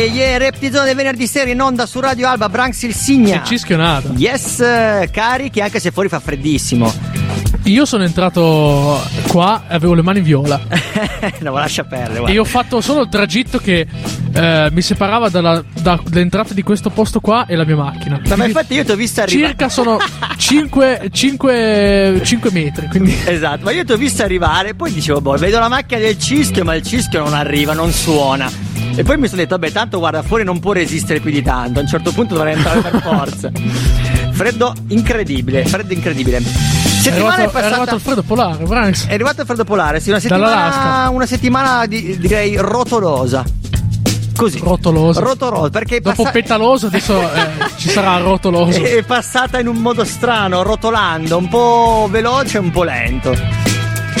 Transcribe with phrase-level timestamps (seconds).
[0.00, 3.42] Yeah, yeah, Reptizone del venerdì sera in onda su Radio Alba, Branx il Signa.
[3.42, 4.08] Che cischionata.
[4.16, 6.90] Yes, eh, carichi anche se fuori fa freddissimo.
[7.64, 8.98] Io sono entrato
[9.28, 10.58] qua e avevo le mani viola.
[11.40, 12.12] no, lascia perdere.
[12.14, 12.30] guarda.
[12.30, 13.86] E io ho fatto solo il tragitto che
[14.32, 18.22] eh, mi separava dalla, da- dall'entrata di questo posto qua e la mia macchina.
[18.34, 19.48] Ma infatti io ti ho visto arrivare.
[19.48, 19.98] circa sono
[20.34, 22.86] 5, 5, 5 metri.
[22.88, 26.18] Quindi Esatto, ma io ti ho visto arrivare, poi dicevo, boh, vedo la macchina del
[26.18, 28.69] cischio, ma il cischio non arriva, non suona.
[28.94, 31.78] E poi mi sono detto, vabbè, tanto guarda, fuori non può resistere più di tanto,
[31.78, 33.50] a un certo punto dovrei entrare per forza.
[34.32, 36.38] Freddo incredibile, freddo incredibile.
[36.38, 37.66] è Settimana arrivato, è è passata...
[37.66, 39.06] arrivato il freddo polare, Branks.
[39.06, 43.44] È arrivato il freddo polare, sì, una settimana, una settimana di- direi rotolosa.
[44.34, 44.58] Così.
[44.62, 45.20] Rotolosa.
[45.20, 48.80] Rotolosa, perché è Dopo passa- petaloso adesso eh, ci sarà rotoloso.
[48.82, 53.36] è passata in un modo strano, rotolando, un po' veloce e un po' lento.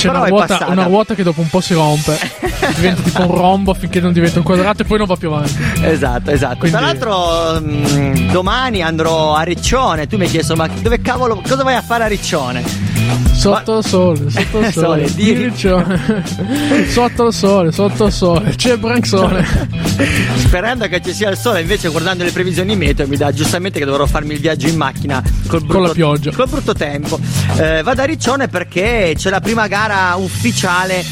[0.00, 2.18] C'è Però una ruota, una ruota che dopo un po' si rompe.
[2.74, 5.54] diventa tipo un rombo finché non diventa un quadrato e poi non va più avanti.
[5.82, 6.56] Esatto, esatto.
[6.56, 10.06] Quindi- Tra l'altro, mh, domani andrò a Riccione.
[10.06, 12.89] Tu mi hai chiesto, ma dove cavolo, cosa vai a fare a Riccione?
[13.32, 16.24] Sotto il sole, sotto il Sole, sole, di- Diriccione.
[16.90, 19.46] sotto il sole, sotto il sole, c'è Branksone.
[20.38, 23.84] Sperando che ci sia il sole, invece, guardando le previsioni meteo, mi dà giustamente che
[23.84, 26.32] dovrò farmi il viaggio in macchina col brutto, la pioggia.
[26.32, 27.18] Col brutto tempo.
[27.56, 31.04] Eh, vado a Riccione perché c'è la prima gara ufficiale.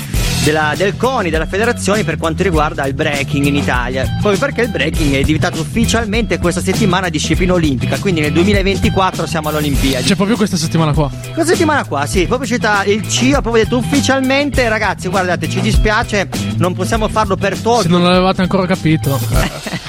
[0.49, 4.19] Della- del CONI, della federazione per quanto riguarda il breaking in Italia.
[4.23, 9.49] Poi perché il breaking è diventato ufficialmente questa settimana disciplina olimpica, quindi nel 2024 siamo
[9.51, 10.07] alle Olimpiadi.
[10.07, 11.11] C'è proprio questa settimana qua.
[11.35, 15.61] Questa settimana qua, sì, proprio città il CIO ha proprio detto ufficialmente, ragazzi, guardate, ci
[15.61, 17.91] dispiace, non possiamo farlo per Se Tokyo.
[17.91, 19.21] non l'avevate ancora capito.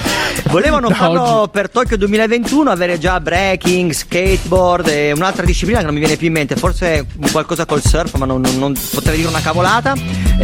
[0.50, 1.50] Volevano Da farlo oggi.
[1.52, 6.26] per Tokyo 2021, avere già breaking, skateboard e un'altra disciplina che non mi viene più
[6.26, 9.94] in mente, forse qualcosa col surf, ma non, non- non- potrei dire una cavolata.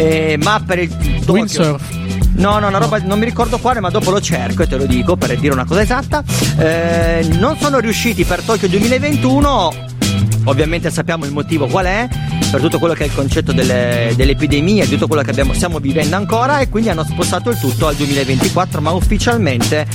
[0.07, 1.33] Eh, ma per il Tokyo.
[1.33, 1.95] Windsurf.
[2.37, 4.85] No, no, una roba, non mi ricordo quale, ma dopo lo cerco e te lo
[4.85, 6.23] dico per dire una cosa esatta.
[6.59, 9.73] Eh, non sono riusciti per Tokyo 2021.
[10.45, 12.09] Ovviamente sappiamo il motivo qual è,
[12.51, 15.81] per tutto quello che è il concetto delle, dell'epidemia, di tutto quello che abbiamo- stiamo
[15.81, 19.87] vivendo ancora e quindi hanno spostato il tutto al 2024, ma ufficialmente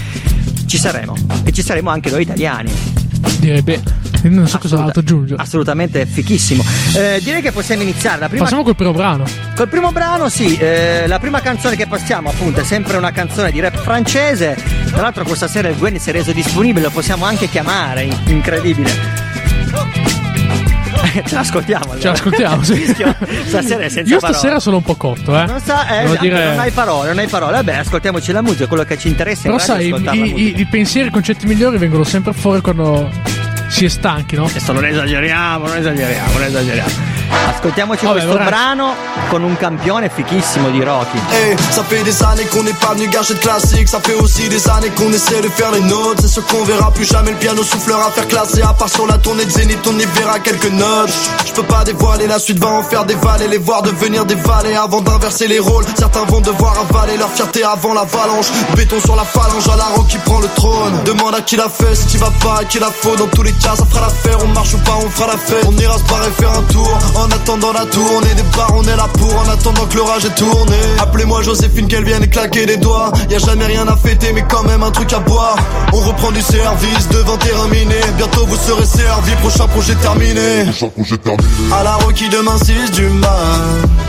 [0.66, 3.01] ci saremo e ci saremo anche noi italiani.
[3.40, 3.84] Direi bene.
[4.24, 5.42] Non so cosa Assoluta- altro aggiungere.
[5.42, 6.64] Assolutamente fichissimo.
[6.96, 8.20] Eh, direi che possiamo iniziare.
[8.20, 9.24] La prima Passiamo col primo brano.
[9.56, 13.52] Col primo brano, sì, eh, la prima canzone che passiamo, appunto, è sempre una canzone
[13.52, 14.56] di rap francese.
[14.92, 18.18] Tra l'altro, questa sera il Gwen si è reso disponibile, lo possiamo anche chiamare, in-
[18.28, 20.01] incredibile.
[21.26, 21.84] Ce l'ascoltiamo.
[21.86, 22.00] allora.
[22.00, 22.74] Ce l'ascoltiamo, sì.
[22.76, 24.38] Fischio, stasera è senza Io parole.
[24.38, 25.46] stasera sono un po' cotto, eh.
[25.46, 27.52] Non sa, eh, esatto, dire- non hai parole, non hai parole.
[27.54, 29.44] Vabbè, ascoltiamoci la musica, quello che ci interessa.
[29.44, 33.10] Però sai, i, i- i pensieri, i concetti migliori vengono sempre fuori quando
[33.70, 34.46] si è stanchi, no?
[34.46, 37.11] Adesso non esageriamo, non esageriamo, non esageriamo.
[37.50, 38.96] Ascoltiamoci Vabbè, questo ora- brano
[39.30, 41.20] con un campione fichissimo di Rocky.
[41.32, 44.48] Hey, ça fait des années qu'on n'est pas venu gâcher de classique Ça fait aussi
[44.50, 47.38] des années qu'on essaie de faire les notes C'est sûr qu'on verra plus jamais le
[47.38, 50.40] piano souffleur à faire classer À part sur la tournée de Zénith on y verra
[50.40, 51.12] quelques notes
[51.46, 54.36] Je peux pas dévoiler la suite va en faire des valets Les voir devenir des
[54.36, 55.86] valets avant d'inverser les rôles.
[55.98, 58.48] Certains vont devoir avaler leur fierté avant l'avalanche.
[58.76, 61.04] Béton sur la phalange à la roue qui prend le trône.
[61.06, 63.44] Demande à qui l'a fait si tu vas pas à qui la faut Dans tous
[63.44, 65.98] les cas ça fera l'affaire On marche ou pas on fera la fête On ira
[65.98, 69.36] se barrer faire un tour En attendant la tournée des bars on est là pour
[69.38, 70.76] En attendant que l'orage est tourné.
[71.00, 73.12] Appelez-moi Joséphine qu'elle vienne claquer des doigts.
[73.30, 75.56] Y a jamais rien à fêter mais quand même un truc à boire.
[75.94, 78.00] On reprend du service devant terrain miné.
[78.18, 80.66] Bientôt vous serez servi Prochain projet terminé.
[81.72, 83.30] À la Rocky demain 6 du mat.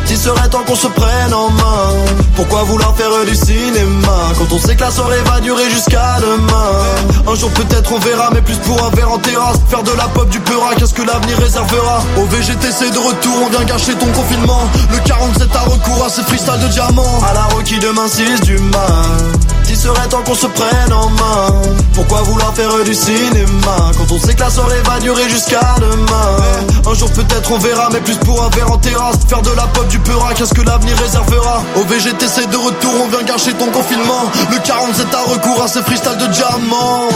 [0.08, 1.88] Il serait temps qu'on se prenne en main.
[2.36, 7.30] Pourquoi vouloir faire du cinéma Quand on sait que la soirée va durer jusqu'à demain?
[7.30, 9.56] Un jour peut-être on verra mais plus pour un verre en terrasse.
[9.68, 12.02] Faire de la pop du peura qu'est-ce que l'avenir réservera.
[12.18, 14.62] Au VGTC de retour on vient gâcher ton confinement.
[14.90, 17.20] Le 47 a recours à ce freestyle de diamant.
[17.28, 21.62] À la Rocky demain 6 du mat il serait temps qu'on se prenne en main?
[21.94, 26.90] Pourquoi vouloir faire du cinéma Quand on sait que la soirée va durer jusqu'à demain?
[26.90, 29.16] Un jour peut-être on verra mais plus pour un verre en terrasse.
[29.26, 31.62] Faire de la pop du peura qu'est-ce que l'avenir réservera?
[31.76, 34.30] Au VGTC de retour on vient gâcher ton confinement.
[34.50, 37.08] Le 47 a recours à ce freestyle de diamant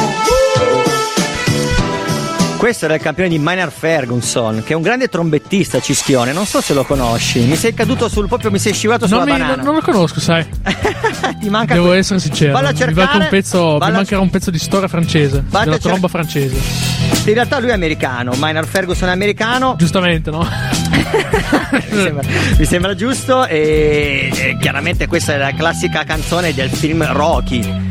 [2.57, 6.33] Questo era il campione di Minor Ferguson, che è un grande trombettista cischione.
[6.33, 7.41] Non so se lo conosci.
[7.41, 9.63] Mi sei caduto sul proprio, mi sei scivolato sulla Non, mi- banana.
[9.63, 10.45] non- lo conosco, sai.
[11.39, 12.53] Ti manca Devo que- essere sincero.
[12.53, 13.07] Valla a mi, cercare.
[13.07, 15.45] manca un pezzo, mi mancherà un pezzo di storia francese.
[15.49, 16.57] Valla della cer- tromba francese.
[17.27, 18.33] In realtà lui è americano.
[18.37, 19.75] Minor Ferguson è americano.
[19.77, 20.41] Giustamente, no?
[21.91, 22.29] mi, sembra,
[22.59, 23.47] mi sembra giusto.
[23.47, 27.85] E, e chiaramente questa è la classica canzone del film Rocky.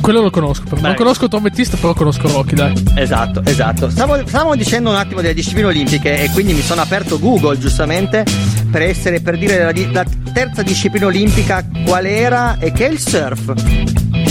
[0.00, 0.64] Quello lo conosco.
[0.64, 0.80] Però.
[0.80, 0.96] Non Beh.
[0.96, 2.72] conosco il trombettista, però conosco Rocky, dai.
[2.96, 3.90] Esatto, esatto.
[3.90, 8.24] Stavo, stavamo dicendo un attimo delle discipline olimpiche e quindi mi sono aperto Google giustamente
[8.70, 12.98] per essere per dire la, la terza disciplina olimpica qual era e che è il
[12.98, 13.52] surf.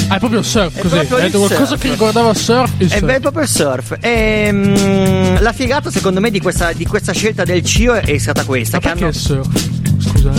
[0.07, 0.95] Ah, è proprio il surf, È così.
[0.95, 1.81] proprio il detto qualcosa surf.
[1.81, 2.71] che riguardava il surf.
[2.79, 3.05] Il È surf.
[3.05, 3.97] beh, proprio il surf.
[3.99, 8.43] E, mm, la figata, secondo me, di questa, di questa scelta del CIO è stata
[8.43, 8.77] questa.
[8.77, 9.69] Ma Che hanno, il surf?
[9.99, 10.31] Scusa.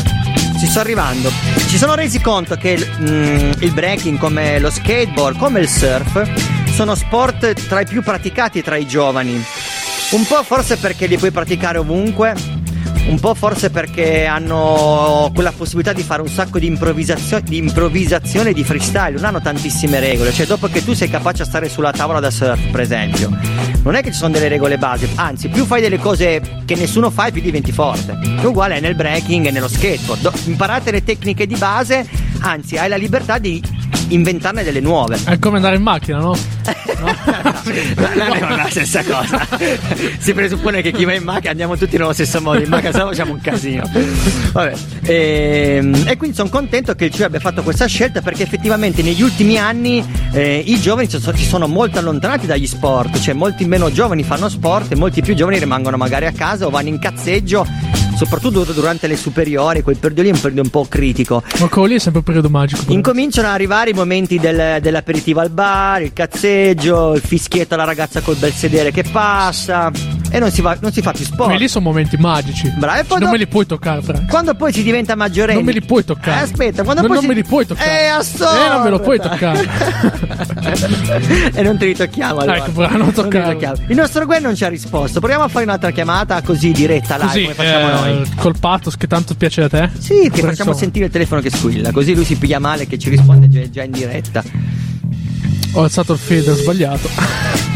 [0.61, 1.31] Ci sto arrivando.
[1.69, 6.95] Ci sono resi conto che mm, il breaking, come lo skateboard, come il surf, sono
[6.95, 9.43] sport tra i più praticati tra i giovani.
[10.11, 12.50] Un po' forse perché li puoi praticare ovunque.
[13.09, 18.51] Un po' forse perché hanno quella possibilità di fare un sacco di improvvisazio- di improvvisazione
[18.51, 21.69] e di freestyle, non hanno tantissime regole, cioè dopo che tu sei capace a stare
[21.69, 23.31] sulla tavola da surf, per esempio,
[23.83, 27.11] non è che ci sono delle regole base, anzi, più fai delle cose che nessuno
[27.11, 28.17] fa, più diventi forte.
[28.41, 30.33] È uguale nel breaking e nello skateboard.
[30.45, 32.07] Imparate le tecniche di base,
[32.41, 33.61] anzi, hai la libertà di
[34.11, 35.19] inventarne delle nuove.
[35.25, 36.37] È come andare in macchina, no?
[36.65, 39.47] non è la stessa cosa.
[40.19, 42.99] Si presuppone che chi va in macchina andiamo tutti nello stesso modo, in macchina se
[42.99, 43.89] no facciamo un casino.
[44.53, 44.73] Vabbè.
[45.03, 49.23] Ehm, E, quindi sono contento che il CIO abbia fatto questa scelta perché effettivamente negli
[49.23, 54.23] ultimi anni eh, i giovani si sono molto allontanati dagli sport, cioè molti meno giovani
[54.23, 57.67] fanno sport e molti più giovani rimangono magari a casa o vanno in cazzeggio.
[58.21, 61.43] Soprattutto durante le superiori, quel periodo lì è un periodo un po' critico.
[61.59, 62.83] Ma quello lì è sempre un periodo magico.
[62.83, 62.95] però.
[62.95, 68.21] Incominciano ad arrivare i momenti del- dell'aperitivo al bar, il cazzeggio, il fischietto alla ragazza
[68.21, 69.91] col bel sedere che passa
[70.31, 71.51] e non si, va- non si fa più sport.
[71.51, 72.73] Quelli sono momenti magici.
[72.77, 74.27] Bravo, poi non me li puoi toccare, Frank.
[74.31, 76.41] Quando poi si diventa maggiorenni Non me li puoi toccare.
[76.41, 78.03] Eh, aspetta, quando non, poi non si- me li puoi toccare.
[78.03, 78.67] Eh, assorta.
[78.67, 79.69] Eh, non me lo puoi toccare.
[81.55, 82.57] e non te li tocchiamo allora.
[82.57, 83.59] Ecco, bravo, non tocchiamo.
[83.89, 85.19] Il nostro Gwen non ci ha risposto.
[85.21, 88.31] Proviamo a fare un'altra chiamata così diretta live Così, come facciamo eh, noi.
[88.37, 89.91] col pathos che tanto piace a te.
[89.99, 92.99] Sì, che facciamo insomma, sentire il telefono che squilla, così lui si piglia male che
[92.99, 94.43] ci risponde già, in diretta.
[95.73, 97.70] Ho alzato il feeder sbagliato.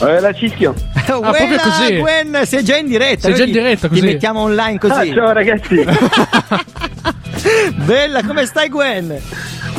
[0.00, 0.74] Eh, la Cischio.
[1.06, 1.98] Ah, proprio così.
[1.98, 3.28] Gwen, sei già in diretta.
[3.28, 4.06] Sei già in ti- diretta, Ti così.
[4.06, 5.12] mettiamo online Ah, così.
[5.12, 5.84] ciao ragazzi.
[7.84, 9.20] Bella, come stai Gwen?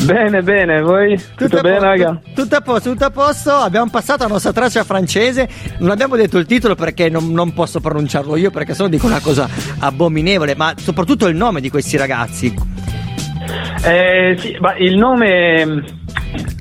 [0.03, 1.19] bene, bene, voi?
[1.35, 1.89] Tutto, a bene, posto?
[1.89, 2.21] raga?
[2.35, 3.51] Tutto a posto, tutto a posto.
[3.53, 5.49] Abbiamo passato la nostra traccia francese.
[5.79, 9.19] Non abbiamo detto il titolo perché non, non posso pronunciarlo io, perché sennò dico una
[9.19, 10.55] cosa abominevole.
[10.55, 12.53] Ma soprattutto il nome di questi ragazzi.
[13.83, 16.03] Eh, sì, ma il nome...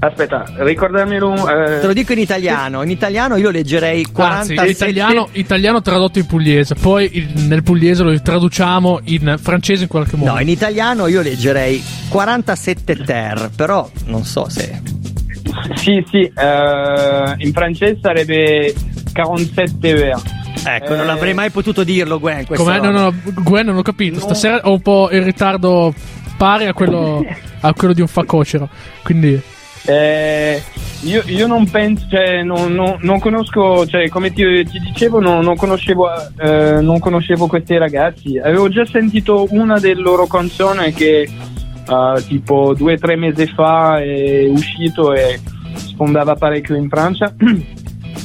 [0.00, 1.34] Aspetta, ricordamelo.
[1.48, 2.82] eh, Te lo dico in italiano.
[2.82, 4.12] In italiano io leggerei Anzi,
[4.54, 6.74] 47 italiano, italiano tradotto in pugliese.
[6.74, 10.32] Poi il- nel pugliese lo traduciamo in francese in qualche modo.
[10.32, 14.80] No, in italiano io leggerei 47 ter, però non so se.
[15.74, 18.74] Sì, sì, eh, in francese sarebbe
[19.12, 20.22] 47 heures.
[20.66, 22.46] Ecco, non Eh, avrei mai potuto dirlo, Gwen.
[22.46, 22.80] Com'è?
[22.80, 24.14] No, no, Gwen non ho capito.
[24.18, 24.20] No.
[24.22, 25.92] Stasera ho un po' il ritardo
[26.36, 27.24] pari a quello,
[27.60, 28.68] a quello di un facocero.
[29.02, 29.40] Quindi,
[29.86, 30.62] Eh,
[31.02, 35.44] io, io non penso, cioè, non, non- non conosco, cioè, come ti, ti dicevo, non,
[35.44, 36.08] non conoscevo,
[36.40, 38.38] eh, non conoscevo questi ragazzi.
[38.38, 44.00] Avevo già sentito una delle loro canzoni che eh, tipo due o tre mesi fa
[44.00, 45.38] è uscito e
[45.76, 47.32] sfondava parecchio in Francia.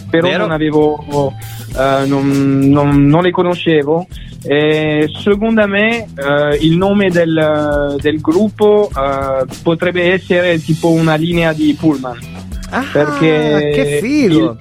[0.10, 0.40] Però Vero?
[0.44, 1.34] non avevo,
[2.08, 4.08] non, non- non le conoscevo.
[4.42, 11.54] E secondo me eh, il nome del, del gruppo eh, potrebbe essere tipo una linea
[11.54, 12.18] di Pullman.
[12.70, 14.58] Ah, perché che figo!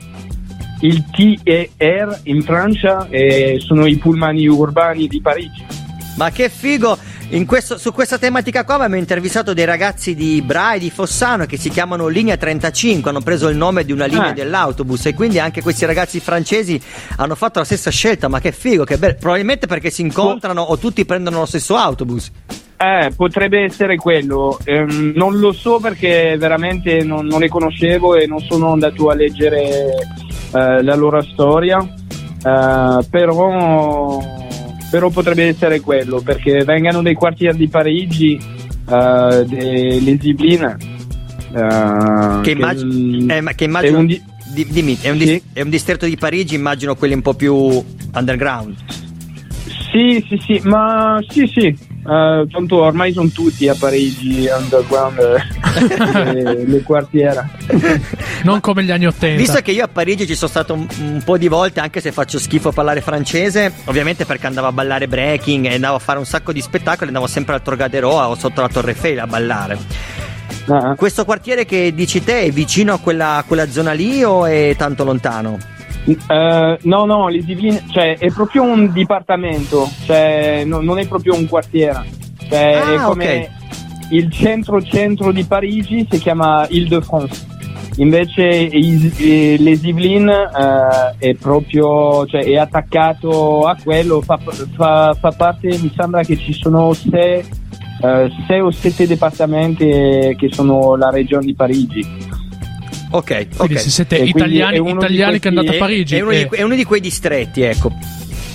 [0.80, 5.64] Il TER in Francia eh, sono i pullmani urbani di Parigi.
[6.16, 6.96] Ma che figo!
[7.30, 11.44] In questo- su questa tematica qua abbiamo intervistato dei ragazzi di Bra e di Fossano
[11.44, 14.32] che si chiamano Linea 35, hanno preso il nome di una linea Ah.
[14.32, 16.80] dell'autobus e quindi anche questi ragazzi francesi
[17.16, 19.16] hanno fatto la stessa scelta, ma che figo, che bello!
[19.20, 22.30] Probabilmente perché si incontrano o tutti prendono lo stesso autobus.
[22.78, 24.58] Eh, potrebbe essere quello.
[24.64, 29.14] Ehm, non lo so perché veramente non, non le conoscevo e non sono andato a
[29.14, 29.60] leggere
[30.54, 31.76] eh, la loro storia.
[31.78, 34.18] Eh, però,
[34.90, 38.34] però potrebbe essere quello perché vengano dai quartieri di Parigi,
[38.90, 40.76] eh, delle Zibline.
[41.54, 43.98] eh, Che, immag- mm, eh, che è immagino.
[43.98, 45.24] un di- di- dimmi, è un, Sì.
[45.24, 47.54] dis- è un distretto di Parigi, immagino quelli un po' più
[48.14, 48.74] underground.
[49.90, 51.76] Sì, sì, sì, ma sì, sì.
[52.08, 57.50] Eh, tanto ormai sono tutti a Parigi underground eh, le, le quartiere.
[58.44, 59.36] non come gli anni Ottanta.
[59.36, 62.10] Visto che io a Parigi ci sono stato un, un po' di volte, anche se
[62.10, 66.18] faccio schifo a parlare francese, ovviamente perché andavo a ballare breaking e andavo a fare
[66.18, 69.78] un sacco di spettacoli, andavo sempre al Trocadero o sotto la Torre Eiffel a ballare.
[70.68, 70.94] Ah.
[70.94, 74.74] Questo quartiere che dici te è vicino a quella, a quella zona lì o è
[74.78, 75.76] tanto lontano?
[76.08, 81.34] Eh, no, no, le Divine, cioè è proprio un dipartimento, cioè no- non è proprio
[81.34, 82.04] un quartiere,
[82.48, 83.50] cioè Ah, è come
[84.06, 84.12] ok.
[84.12, 87.46] il centro-centro di Parigi si chiama Ile-de-France.
[87.96, 94.38] Invece i- l'Esivlin eh, è proprio cioè, è attaccato a quello, fa,
[94.76, 97.44] fa- fa parte, mi sembra che ci sono sei,
[98.02, 102.06] eh, sei o sette dipartimenti che sono la regione di Parigi.
[103.10, 106.30] Ok, Quindi se siete E italiani, italiani che questi- andate a È- Parigi è, uno
[106.30, 107.92] e- di, è uno di quei distretti, ecco.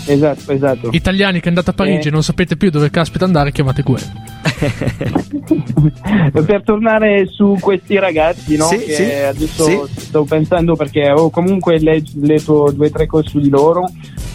[0.06, 0.90] Esatto, esatto.
[0.92, 2.10] italiani che andate a Parigi Eh.
[2.10, 4.06] e non sapete più dove caspita andare, chiamate quello.
[6.46, 8.66] per tornare su questi ragazzi, no?
[8.66, 10.00] Sì, che sì, adesso sì.
[10.02, 13.90] sto pensando perché ho comunque le- letto due o tre cose su di loro.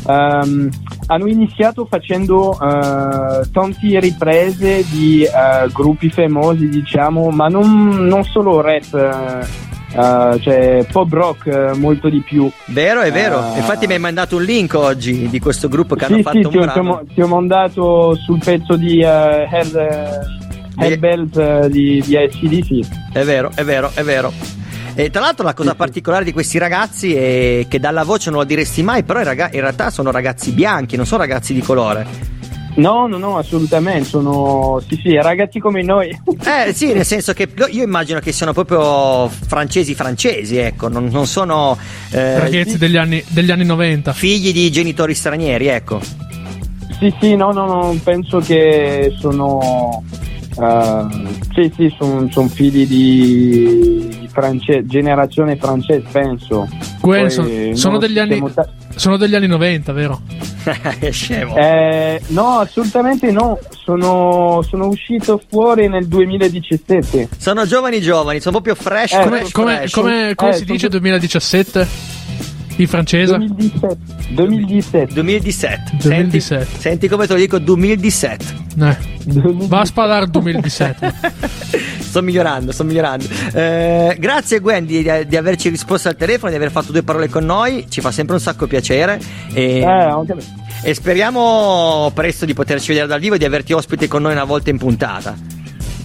[0.09, 0.69] Ehm,
[1.07, 8.61] hanno iniziato facendo eh, tante riprese di eh, gruppi famosi, diciamo, ma non, non solo
[8.61, 8.95] rap.
[8.95, 13.39] eh, eh, cioè pop rock eh, molto di più Vero, è vero.
[13.39, 13.57] Ah.
[13.57, 16.45] Infatti mi hai mandato un link oggi di questo gruppo che hanno sì, fatto sì,
[16.45, 16.91] un ti ho, ti brano.
[16.91, 20.37] ho- ti ho mandato sul pezzo di uh, Hell,
[20.79, 24.33] Hellbelt eh, di, di ACDC È vero, è vero, è vero.
[24.95, 28.45] E tra l'altro la cosa particolare di questi ragazzi è che dalla voce non lo
[28.45, 32.05] diresti mai, però i raga- in realtà sono ragazzi bianchi, non sono ragazzi di colore.
[32.79, 36.17] No, no, no, assolutamente, sono sì, sì, ragazzi come noi.
[36.49, 41.27] Eh sì, nel senso che io immagino che siano proprio francesi francesi, ecco, non, non
[41.27, 41.77] sono
[42.13, 44.13] eh, Ragazzi degli anni, degli anni 90.
[44.13, 46.01] figli di genitori stranieri, ecco.
[46.99, 50.03] sì, sì, no, no, no, penso che sono
[50.61, 51.07] eh,
[51.55, 56.69] sì, sì, sono figli di, france- generazione francese, penso.
[57.01, 60.21] Poi, sono, no, sono degli anni, ta- sono degli anni 90, vero?
[60.99, 61.57] è scemo.
[61.57, 63.59] Eh, no, assolutamente no.
[63.71, 67.29] Sono, sono uscito fuori nel 2017.
[67.39, 69.13] Sono giovani giovani, sono proprio fresh.
[69.13, 71.87] Eh, Come, fresh, come- come- come Eh, si dice 2017?
[72.79, 73.37] In francese?
[73.37, 73.97] 2017.
[74.35, 75.15] 2017.
[75.15, 75.97] 2017.
[76.01, 76.65] 2017.
[76.65, 78.45] Senti, senti come te lo dico, 2017.
[78.45, 79.67] Eh, 2017.
[79.67, 81.15] va a sparare il 2017.
[81.99, 83.27] sto migliorando, sto migliorando.
[83.53, 87.45] Eh, grazie Gwen di, di averci risposto al telefono, di aver fatto due parole con
[87.45, 89.21] noi, ci fa sempre un sacco piacere
[89.53, 90.25] e, Eh,
[90.85, 94.45] e speriamo presto di poterci vedere dal vivo e di averti ospite con noi una
[94.45, 95.58] volta in puntata.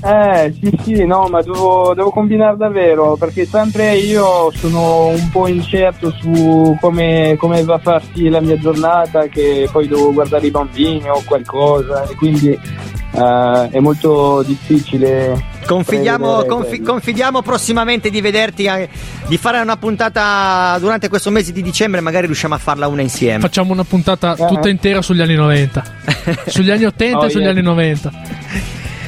[0.05, 5.47] Eh, sì, sì, no, ma devo, devo combinare davvero perché sempre io sono un po'
[5.47, 10.51] incerto su come, come va a farsi la mia giornata, che poi devo guardare i
[10.51, 15.51] bambini o qualcosa e quindi eh, è molto difficile.
[15.65, 18.89] Confidiamo, confi- confidiamo prossimamente di vederti, eh,
[19.27, 23.39] di fare una puntata durante questo mese di dicembre, magari riusciamo a farla una insieme.
[23.39, 24.45] Facciamo una puntata Eh.
[24.47, 25.83] tutta intera sugli anni 90.
[26.47, 27.51] Sugli anni 80 Oh, e sugli yeah.
[27.51, 28.11] anni 90.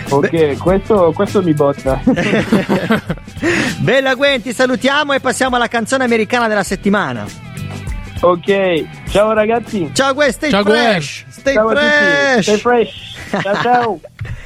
[0.10, 2.00] Ok, questo, questo mi botta.
[3.80, 7.26] Bella Gwen, ti salutiamo e passiamo alla canzone americana della settimana.
[8.22, 9.90] ok, ciao ragazzi.
[9.94, 10.92] Ciao Gwen, stay Ciao, Gwen.
[10.92, 11.26] fresh.
[11.30, 12.42] Stay ciao fresh.
[12.44, 13.16] Stay fresh.
[13.42, 14.00] Ciao ciao.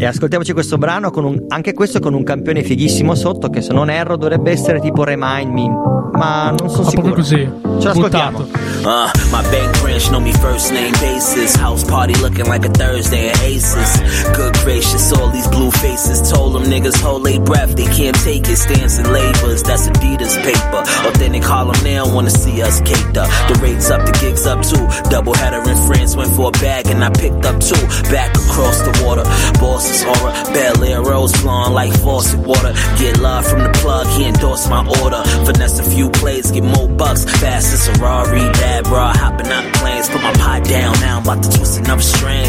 [0.00, 3.72] E ascoltiamoci questo brano con un, anche questo con un campione fighissimo sotto che se
[3.72, 5.68] non erro dovrebbe essere tipo Remind Me,
[6.12, 7.12] ma non sono Ma sicuro.
[7.12, 7.50] proprio così.
[7.80, 8.38] Ce l'ascoltiamo.
[8.38, 8.66] Buttato.
[8.84, 11.56] Uh, my bank branch know me first name basis.
[11.56, 14.00] House party looking like a Thursday at Aces.
[14.36, 16.30] Good gracious, all these blue faces.
[16.30, 18.56] Told them niggas hold their breath, they can't take it.
[18.56, 20.82] Stands and labors, that's Adidas paper.
[21.08, 23.28] Authentic Harlem now wanna see us caked up.
[23.48, 24.86] The rates up, the gigs up too.
[25.10, 27.82] Double header and friends went for a bag and I picked up two.
[28.10, 29.24] Back across the water,
[29.60, 30.32] boss is horror.
[30.54, 32.72] Bel Air rose flowing like faucet water.
[32.98, 35.22] Get love from the plug, he endorsed my order.
[35.44, 37.24] Finesse a few plays, get more bucks.
[37.24, 40.08] Fast as Ferrari, bad bra, hopping out planes.
[40.08, 42.48] Put my pipe down, now I'm about to twist another string.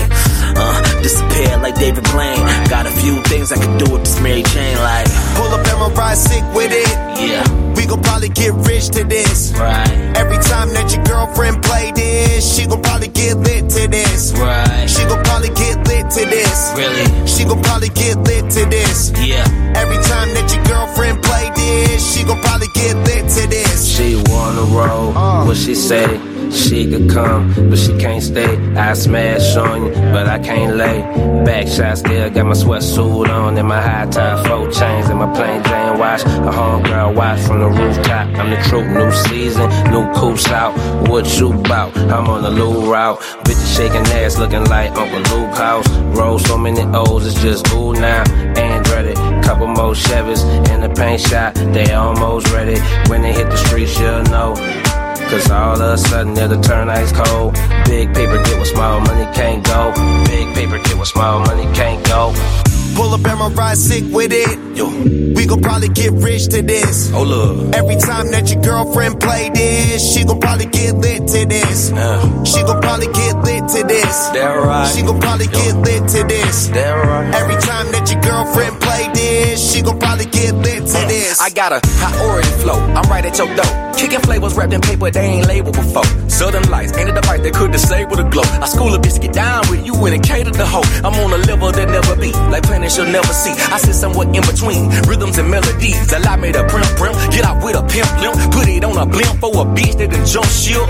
[0.55, 2.39] Uh, disappear like David Blaine.
[2.69, 5.97] Got a few things I could do with this Mary Jane, like, Pull up and
[5.97, 6.89] ride sick with it.
[7.19, 7.43] yeah,
[7.89, 9.51] gon' probably get rich to this.
[9.57, 14.31] right, Every time that your girlfriend play this, she gon' probably get lit to this.
[14.37, 14.87] right.
[14.87, 16.71] She gon' probably get lit to this.
[16.77, 17.27] Really?
[17.27, 19.11] She gon' probably get lit to this.
[19.17, 19.43] Yeah.
[19.75, 23.87] Every time that your girlfriend play this, she gon' probably get lit to this.
[23.89, 25.45] She wanna roll, uh.
[25.45, 26.05] what she say?
[26.51, 28.57] She could come, but she can't stay.
[28.75, 31.01] I smash on you, but I can't lay.
[31.45, 35.33] Back shot still got my sweatsuit on and my high top, four chains and my
[35.33, 36.21] plain Jane watch.
[36.23, 38.27] A homegirl watch from the rooftop.
[38.37, 40.73] I'm the truth, new season, new coops out.
[41.07, 41.95] What you bout?
[41.97, 43.19] I'm on the low route.
[43.45, 45.87] Bitches shaking ass, looking like Uncle Luke House.
[46.17, 48.23] Roll so many O's, it's just ooh now.
[48.29, 51.53] And Andretti, couple more Chevys in the paint shop.
[51.73, 52.79] They almost ready.
[53.09, 54.55] When they hit the streets, you'll know.
[55.29, 57.53] Cause all of a sudden it'll turn ice cold.
[57.85, 59.93] Big paper get with small money can't go.
[60.25, 62.33] Big paper get with small money can't go.
[62.95, 64.77] Pull up and ride sick with it.
[64.77, 64.87] Yo.
[65.39, 67.11] We gon' probably get rich to this.
[67.13, 67.73] Oh, look.
[67.73, 71.91] Every time that your girlfriend play this, she gon' probably get lit to this.
[71.91, 72.43] Yeah.
[72.43, 74.27] She gon' probably get lit to this.
[74.35, 74.91] That right.
[74.93, 76.67] She gon' probably get lit to this.
[76.67, 77.33] That right.
[77.35, 81.07] Every time that your girlfriend play this, she gon' probably get lit to mm.
[81.07, 81.39] this.
[81.39, 82.79] I got a priority flow.
[82.95, 83.89] I'm right at your door.
[83.95, 86.05] Kicking flavors wrapped in paper they ain't labeled before.
[86.29, 88.43] Southern lights ain't a device that could disable the glow.
[88.43, 90.87] I school a biscuit down with you and it cater the hoe.
[91.03, 93.53] I'm on a level that never be, like planets you'll never see.
[93.73, 96.13] I sit somewhere in between rhythms and melodies.
[96.13, 99.05] Allow me to prim prim, get out with a pimp limp, put it on a
[99.05, 100.87] blimp for a bitch that done jump shield.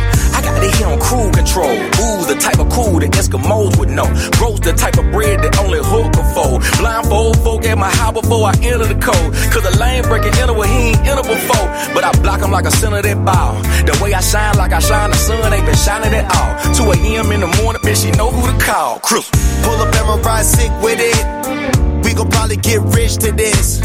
[0.50, 1.70] Got it here on cruise control.
[1.70, 4.10] Ooh, the type of cool that Eskimos would know.
[4.42, 6.66] Roast the type of bread that only hook can fold.
[6.80, 9.30] Blindfold folk at my house before I enter the code.
[9.54, 11.68] Cause the lane breaking enter where he ain't enter before.
[11.94, 13.62] But I block him like a center that ball.
[13.86, 16.52] The way I shine like I shine, the sun ain't been shining at all.
[16.74, 17.32] 2 a.m.
[17.32, 19.00] in the morning, bitch, she know who to call.
[19.00, 19.30] Cruise.
[19.62, 21.89] Pull up and ride sick with it.
[22.10, 23.84] We gon' probably get rich to this.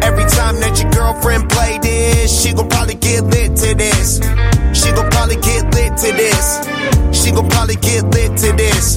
[0.00, 4.20] Every time that your girlfriend play this, she gon' probably get lit to this.
[4.72, 6.64] She gon' probably get lit to this.
[7.12, 8.96] She gon' probably get lit to this.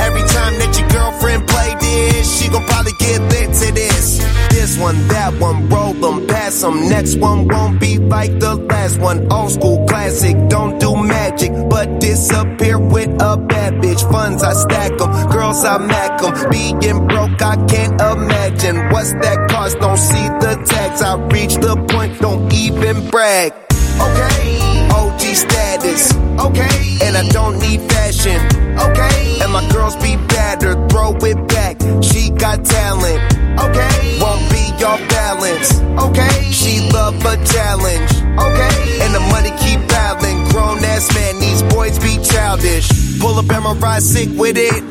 [0.00, 4.18] Every time that your girlfriend play this, she gon' probably get lit to this.
[4.50, 6.88] This one, that one, roll them, pass them.
[6.88, 9.30] Next one won't be like the last one.
[9.32, 14.02] Old school classic, don't do magic, but disappear with a bad bitch.
[14.10, 16.50] Funds, I stack them, girls, I mac them.
[16.50, 18.76] Being broke, I can't imagine.
[18.90, 19.78] What's that cost?
[19.78, 21.02] Don't see the tax.
[21.02, 23.52] I reach the point, don't even brag.
[24.00, 26.12] Okay, OG status.
[26.46, 28.40] Okay, and I don't need fashion.
[28.78, 29.15] Okay,
[29.56, 31.80] my girls be better, throw it back.
[32.02, 33.20] She got talent.
[33.64, 35.80] Okay, won't be your balance.
[36.04, 38.12] Okay, she love a challenge.
[38.46, 40.44] Okay, and the money keep piling.
[40.52, 40.84] Grown
[41.14, 42.88] man, these boys be childish.
[43.20, 44.82] Pull up and my ride sick with it.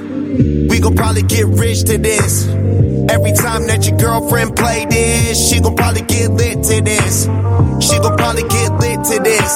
[0.70, 2.48] We gon' probably get rich to this.
[3.10, 7.24] Every time that your girlfriend play this, she gon' probably get lit to this.
[7.80, 9.52] She gon' probably get lit to this.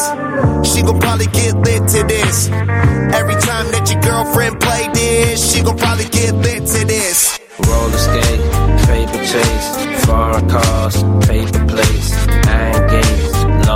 [0.73, 2.49] She gon' probably get lit to this.
[2.49, 7.39] Every time that your girlfriend play this, she gon' probably get lit to this.
[7.67, 8.41] Roller skate,
[8.87, 10.95] paper chase, foreign cars,
[11.27, 12.13] paper plates.
[12.47, 13.28] I ain't gay,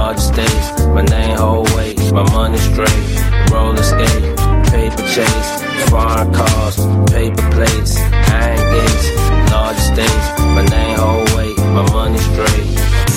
[0.03, 3.03] large states, my name whole weight, my money straight.
[3.49, 4.25] Roller skate,
[4.73, 5.51] paper chase,
[5.89, 6.75] foreign cars,
[7.09, 7.95] paper plates.
[7.95, 8.95] I ain't gay,
[9.53, 13.12] large states, my name whole weight, my money straight.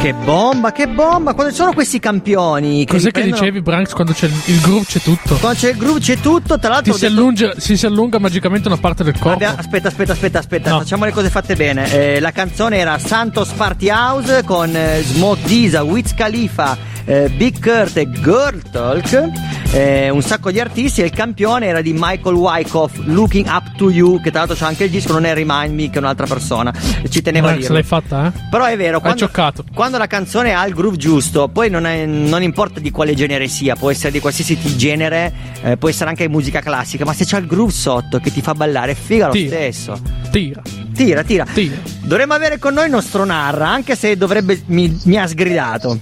[0.00, 1.34] Che bomba, che bomba!
[1.34, 4.60] Quando ci sono questi campioni che Cos'è che riprendono- dicevi, Branks, quando c'è il, il
[4.60, 5.34] groove c'è tutto?
[5.36, 8.18] Quando c'è il groove c'è tutto, tra l'altro ho si, detto- allunga, si, si allunga
[8.20, 9.30] magicamente una parte del corpo.
[9.44, 10.78] Abbia- aspetta, aspetta, aspetta, aspetta, No.
[10.78, 11.92] facciamo le cose fatte bene.
[11.92, 17.58] Eh, la canzone era Santos Party House con eh, Smoke Disa, Wiz Khalifa, eh, Big
[17.60, 19.30] Kurt e Girl Talk.
[19.72, 23.90] eh, un sacco di artisti e il campione era di Michael Wyckoff, Looking Up to
[23.90, 26.24] You, che tra l'altro c'ha anche il disco, non è Remind Me, che è un'altra
[26.26, 26.72] persona.
[27.06, 27.74] Ci tenevo a Branks, dirlo.
[27.74, 28.32] l'hai fatta, eh?
[28.50, 29.64] Però è vero, quando, cioccato.
[29.74, 33.46] quando la canzone ha il groove giusto, poi non, è- non importa di quale genere
[33.48, 37.36] sia, può essere di qualsiasi genere, eh, può essere anche musica classica, ma se c'ha
[37.38, 39.56] il groove sotto che ti fa ballare, figa lo Tira.
[39.56, 40.00] stesso.
[40.30, 40.62] Tira,
[40.94, 41.44] Tira, tira.
[41.44, 41.76] tira.
[42.02, 44.62] Dovremmo avere con noi il nostro Narra, anche se dovrebbe.
[44.66, 45.98] mi, mi ha sgridato.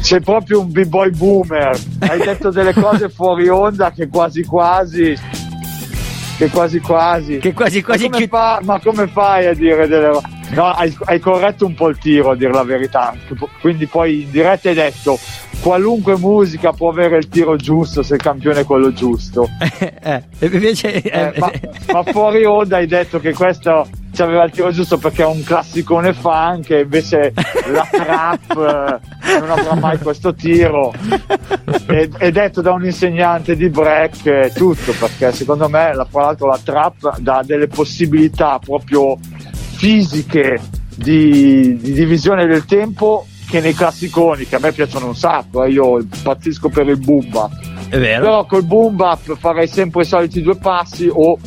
[0.00, 1.76] Sei proprio un b-boy boomer.
[1.98, 5.16] Hai detto delle cose fuori onda che quasi quasi.
[6.36, 7.38] Che quasi quasi.
[7.38, 10.26] Che quasi quasi ma, come chi- fa- ma come fai a dire delle cose?
[10.50, 13.14] No, hai, hai corretto un po' il tiro a dire la verità.
[13.60, 15.18] Quindi poi in diretta hai detto
[15.60, 19.48] qualunque musica può avere il tiro giusto se il campione è quello giusto.
[19.78, 21.02] eh, e invece.
[21.02, 21.50] Eh, eh, ma,
[21.92, 25.42] ma fuori onda hai detto che questo ci aveva il tiro giusto perché è un
[25.42, 27.34] classicone funk e invece
[27.66, 28.50] la trap
[29.28, 30.90] eh, non avrà mai questo tiro
[31.86, 36.22] è, è detto da un insegnante di break e tutto perché secondo me la, tra
[36.22, 39.18] l'altro la trap dà delle possibilità proprio
[39.76, 40.60] fisiche
[40.96, 45.70] di, di divisione del tempo che nei classiconi che a me piacciono un sacco eh,
[45.70, 47.52] io impazzisco per il boom bap
[47.90, 51.38] però col boom bap farei sempre i soliti due passi o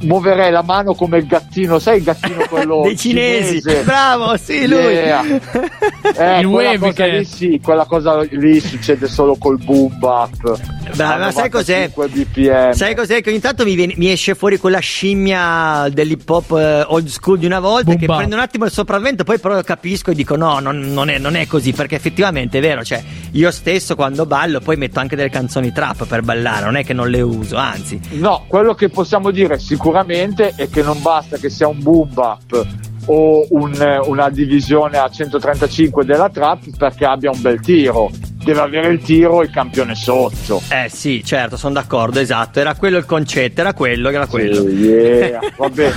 [0.00, 3.60] muoverei la mano come il gattino, sai il gattino quello Dei cinesi.
[3.60, 3.82] cinese?
[3.84, 4.78] Bravo, sì, lui.
[4.78, 5.24] Yeah.
[6.16, 10.58] Eh, Il quella cosa che- lì sì, quella cosa lì succede solo col boom bap.
[10.94, 11.90] Bravo, ma sai cos'è?
[11.94, 12.72] 95 bpm.
[12.72, 13.20] Sai cos'è?
[13.20, 17.38] Che ogni tanto mi, viene- mi esce fuori quella scimmia dell'hip hop eh, old school
[17.38, 18.16] di una volta Boom che bap.
[18.18, 21.34] prende un attimo il sopravvento, poi però capisco e dico no, non, non è, non
[21.34, 25.28] è così, perché effettivamente è vero, cioè io stesso quando ballo poi metto anche delle
[25.30, 28.00] canzoni trap per ballare, non è che non le uso, anzi.
[28.12, 32.66] No, quello che possiamo dire sicuramente è che non basta che sia un boom bap
[33.06, 38.08] o un- una divisione a 135 della trap perché abbia un bel tiro.
[38.46, 40.62] Deve avere il tiro il campione sotto.
[40.68, 42.60] Eh sì, certo, sono d'accordo, esatto.
[42.60, 44.60] Era quello il concetto, era quello, era quello.
[44.62, 45.90] Sì, yeah, vabbè.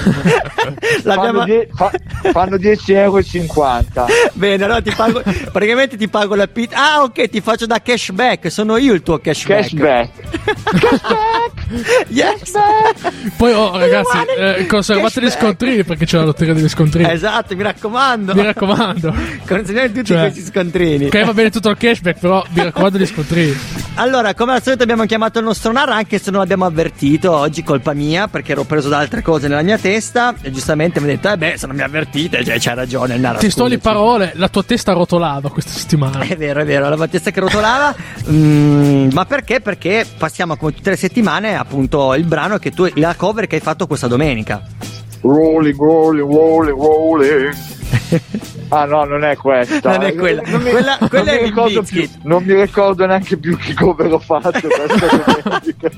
[1.03, 1.91] Fanno, die- fa-
[2.31, 4.05] fanno 10,50 euro.
[4.33, 6.75] Bene, allora ti pago, praticamente ti pago la pizza.
[6.95, 9.62] Ah, ok, ti faccio da cashback, sono io il tuo cashback.
[9.75, 10.09] Cashback.
[12.07, 12.51] Yes.
[13.38, 15.39] Poi, oh, ragazzi, eh, conservate gli Cashback.
[15.43, 17.12] scontrini perché c'è la lotteria degli scontrini.
[17.12, 18.33] Esatto, mi raccomando.
[18.33, 19.13] Mi raccomando.
[19.47, 21.05] Consigliamo tutti Cioè, questi scontrini.
[21.05, 23.58] Ok, va bene tutto il cashback, però mi raccomando gli scontrini.
[23.95, 27.63] Allora, come al solito abbiamo chiamato il nostro Nar, anche se non l'abbiamo avvertito, oggi
[27.63, 31.15] colpa mia, perché ero preso da altre cose nella mia testa, e giustamente mi ha
[31.15, 33.38] detto, eh beh, se non mi avvertite, cioè, c'ha ragione il Nar.
[33.38, 33.93] Testuali scusaci.
[33.93, 36.19] parole, la tua testa rotolava questa settimana.
[36.19, 37.95] È vero, è vero, la mia testa che rotolava.
[38.30, 39.60] Mm, ma perché?
[39.60, 43.62] Perché passiamo come tutte le settimane, appunto, il brano che tu, la cover che hai
[43.62, 44.62] fatto questa domenica.
[45.21, 47.54] Rolling, rolling, rolling, rolling.
[48.71, 49.91] Ah no, non è questa.
[49.97, 50.41] Non è quella.
[50.45, 53.58] Non mi, Quella- non quella mi è il ricordo più, non mi ricordo neanche più
[53.58, 55.89] che cover ho fatto questa domenica.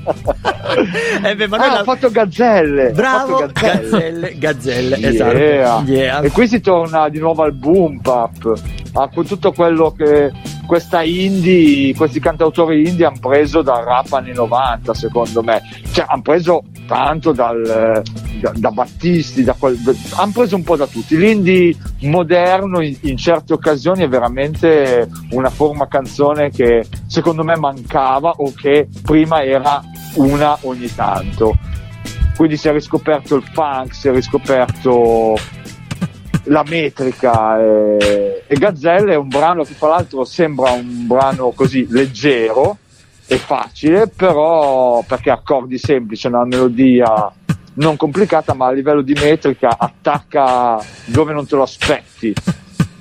[1.22, 2.90] Eh beh, Ah, la- ho fatto gazzelle.
[2.92, 4.38] Bravo, fatto gazzelle.
[4.38, 5.50] gazzelle, gazzelle, Yeah.
[5.62, 5.90] esatto.
[5.90, 6.20] Yeah.
[6.22, 8.52] E qui si torna di nuovo al boom pap,
[8.94, 10.30] a con tutto quello che
[10.66, 15.60] questa indie, questi cantautori indie hanno preso dal rap anni 90, secondo me.
[15.92, 18.02] Cioè, hanno preso tanto dal,
[18.40, 19.78] da, da Battisti, da quel,
[20.16, 21.16] hanno preso un po' da tutti.
[21.16, 28.34] L'indie moderno in, in certe occasioni è veramente una forma canzone che secondo me mancava
[28.36, 29.80] o che prima era
[30.16, 31.56] una ogni tanto
[32.36, 35.36] quindi si è riscoperto il funk, si è riscoperto
[36.44, 41.86] la metrica e, e Gazzelle è un brano che tra l'altro sembra un brano così
[41.88, 42.78] leggero
[43.32, 47.32] e facile, però perché accordi semplici, una melodia
[47.74, 52.34] non complicata, ma a livello di metrica attacca dove non te lo aspetti.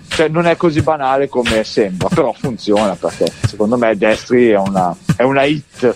[0.08, 4.96] Cioè non è così banale come sembra, però funziona perché secondo me Destri è una,
[5.16, 5.96] è una hit.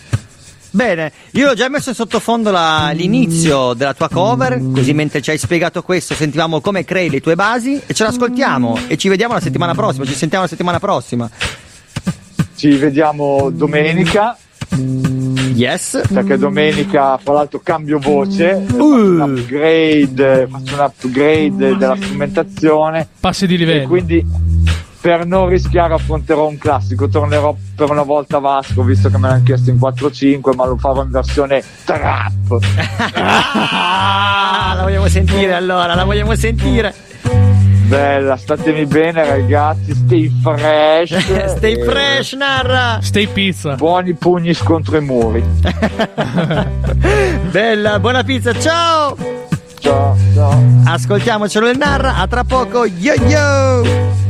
[0.72, 5.30] Bene, io ho già messo in sottofondo la- l'inizio della tua cover, così mentre ci
[5.30, 9.34] hai spiegato questo sentivamo come crei le tue basi e ce l'ascoltiamo e ci vediamo
[9.34, 11.30] la settimana prossima, ci sentiamo la settimana prossima.
[12.56, 14.38] Ci vediamo domenica.
[15.54, 16.02] Yes.
[16.12, 23.48] perché domenica fra l'altro cambio voce faccio un upgrade faccio un upgrade della strumentazione Passi
[23.48, 23.88] di e livello.
[23.88, 24.26] quindi
[25.00, 29.30] per non rischiare affronterò un classico tornerò per una volta a Vasco visto che me
[29.30, 32.58] l'hanno chiesto in 4-5 ma lo farò in versione trap
[33.14, 36.94] Ah, la vogliamo sentire allora, la vogliamo sentire.
[37.88, 41.16] Bella statemi bene ragazzi stay fresh
[41.56, 43.00] Stay e fresh, Narra.
[43.02, 43.76] Stay pizza.
[43.76, 45.44] buoni pugni scontro i muri
[47.52, 49.16] Bella, buona pizza, ciao.
[49.80, 54.25] ciao ciao Ascoltiamocelo il Narra, a tra poco, yo yo.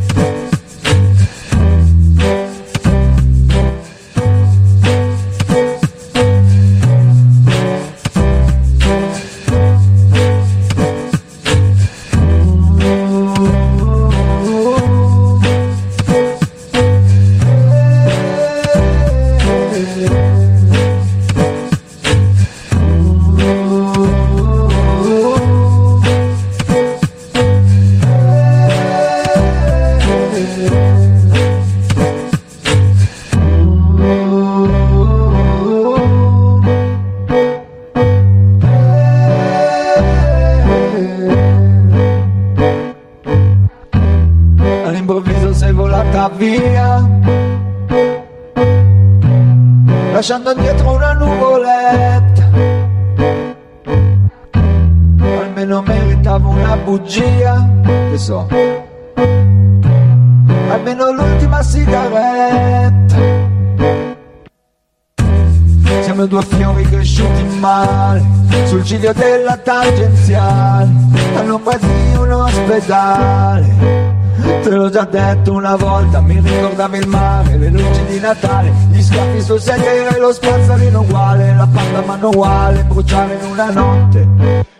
[68.85, 70.89] Sul ciglio della tangenziale.
[71.35, 74.13] All'ombra di un ospedale.
[74.61, 79.01] Te l'ho già detto una volta, mi ricordavi il mare, le luci di Natale, gli
[79.01, 84.27] scaffi sul sedere e lo spazzolino uguale, la panda manuale, bruciare in una notte,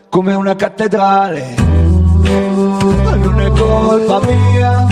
[0.10, 1.56] come una cattedrale.
[3.04, 4.88] Ma non è colpa mia,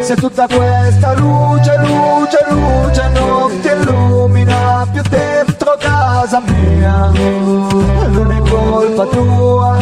[0.00, 7.10] se tutta questa luce, luce, luce non ti illumina più dentro casa mia.
[7.10, 9.76] Non è colpa tua,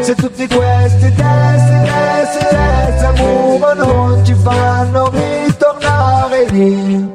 [0.00, 7.08] se tutti questi testi, testi, testi a muro non ci fanno ritornare lì,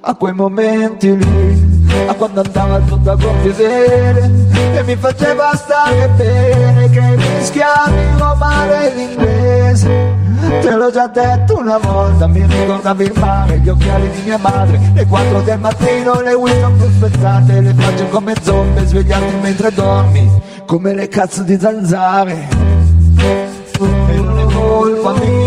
[0.00, 1.69] a quei momenti lì,
[2.06, 4.30] a quando andava tutto a gonfie vele
[4.74, 10.14] e mi faceva stare bene che mischiavi romano e l'inglese,
[10.60, 14.80] te l'ho già detto una volta, mi ricordavi il mare, gli occhiali di mia madre,
[14.94, 20.30] le 4 del mattino, le Wilson più spezzate, le facce come zombie svegliate mentre dormi,
[20.66, 22.48] come le cazzo di zanzare.
[23.80, 25.39] E non è colpa mia,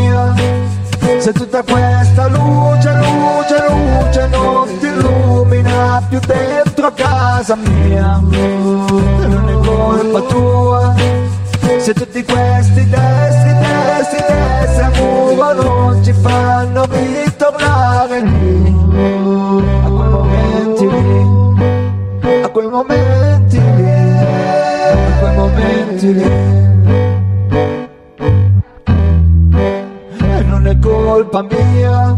[1.23, 8.19] se tutta questa luce, luce, luce non ti illumina più dentro casa mia.
[8.21, 10.93] Non è colpa tua,
[11.77, 18.75] se tutti questi testi, testi, testi a muro non ci fanno ritornare lì,
[19.86, 23.91] a quei momenti lì, a quei momenti lì,
[24.91, 26.62] a quei momenti lì.
[30.93, 32.15] Colpa mia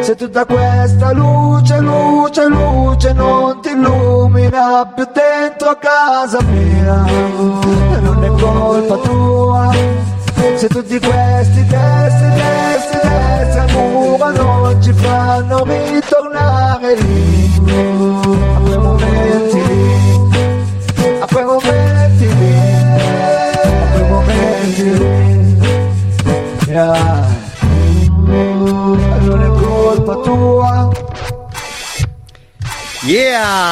[0.00, 7.04] se tutta questa luce, luce, luce non ti illumina più dentro casa mia.
[8.00, 9.70] Non è colpa tua
[10.56, 17.51] se tutti questi testi, testi, testi al non ci fanno ritornare lì.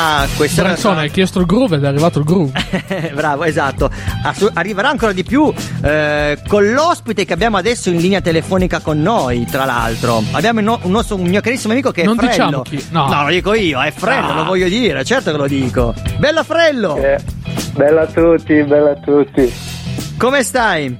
[0.00, 0.26] Yeah!
[0.36, 2.52] Questa Branzone, hai chiesto il groove ed è arrivato il groove.
[3.12, 3.90] Bravo, esatto.
[4.24, 9.00] Assu- arriverà ancora di più eh, con l'ospite che abbiamo adesso in linea telefonica con
[9.02, 10.22] noi, tra l'altro.
[10.32, 12.30] Abbiamo no- un, nostro, un mio carissimo amico che è Non Frello.
[12.32, 13.22] diciamo chi- no.
[13.24, 14.34] lo dico io, è Frello, Ah.
[14.34, 15.94] lo voglio dire, certo che lo dico.
[16.18, 16.96] Bella Frello!
[16.96, 17.18] Eh,
[17.74, 19.52] bella a tutti, bella a tutti.
[20.16, 20.98] Come stai?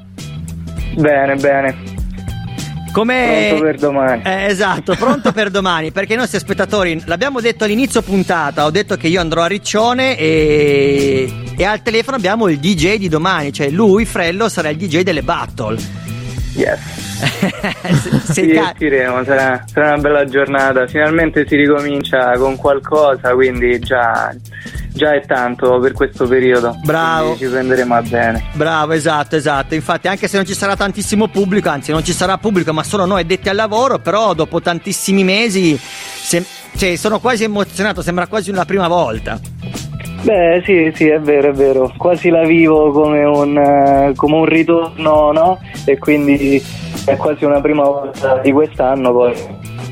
[0.96, 1.76] Bene, bene.
[2.92, 3.46] Come...
[3.48, 4.22] Pronto per domani.
[4.24, 8.96] Eh, esatto, pronto per domani, perché i nostri spettatori, l'abbiamo detto all'inizio puntata, ho detto
[8.96, 13.70] che io andrò a Riccione e, e al telefono abbiamo il DJ di domani, cioè
[13.70, 15.79] lui, Frello, sarà il DJ delle battle.
[16.55, 17.09] Yes.
[17.20, 20.87] Se- Ci ca- divertiremo, sarà, sarà una bella giornata.
[20.87, 24.35] Finalmente si ricomincia con qualcosa, quindi già,
[24.88, 26.78] già è tanto per questo periodo.
[26.85, 27.35] Bravo.
[27.35, 28.44] Quindi ci prenderemo a bene.
[28.54, 29.74] Bravo, esatto, esatto.
[29.74, 33.04] Infatti, anche se non ci sarà tantissimo pubblico, anzi, non ci sarà pubblico, ma solo
[33.04, 36.44] noi addetti al lavoro, però dopo tantissimi mesi sem-
[36.76, 39.38] cioè, sono quasi emozionato, sembra quasi una prima volta.
[40.22, 41.92] Beh, sì, sì, è vero, è vero.
[41.96, 45.59] Quasi la vivo come un, eh, come un ritorno, no?
[45.87, 46.62] E quindi
[47.06, 49.35] è quasi una prima volta di quest'anno poi.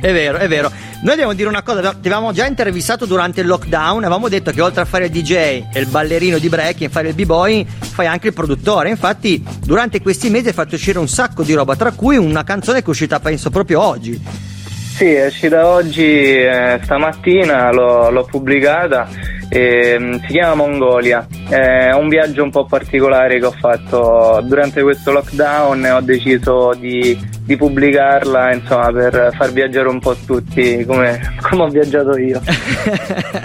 [0.00, 0.70] È vero, è vero.
[1.00, 4.60] Noi dobbiamo dire una cosa, ti avevamo già intervistato durante il lockdown, avevamo detto che
[4.60, 5.32] oltre a fare il DJ
[5.72, 8.90] e il ballerino di breaking, fare il b-boy, fai anche il produttore.
[8.90, 12.80] Infatti, durante questi mesi hai fatto uscire un sacco di roba, tra cui una canzone
[12.80, 14.20] che è uscita penso proprio oggi.
[14.96, 19.08] Sì, è uscita oggi, eh, stamattina l'ho, l'ho pubblicata,
[19.48, 25.12] ehm, si chiama Mongolia, è un viaggio un po' particolare che ho fatto durante questo
[25.12, 31.36] lockdown e ho deciso di, di pubblicarla insomma, per far viaggiare un po' tutti come,
[31.40, 32.40] come ho viaggiato io.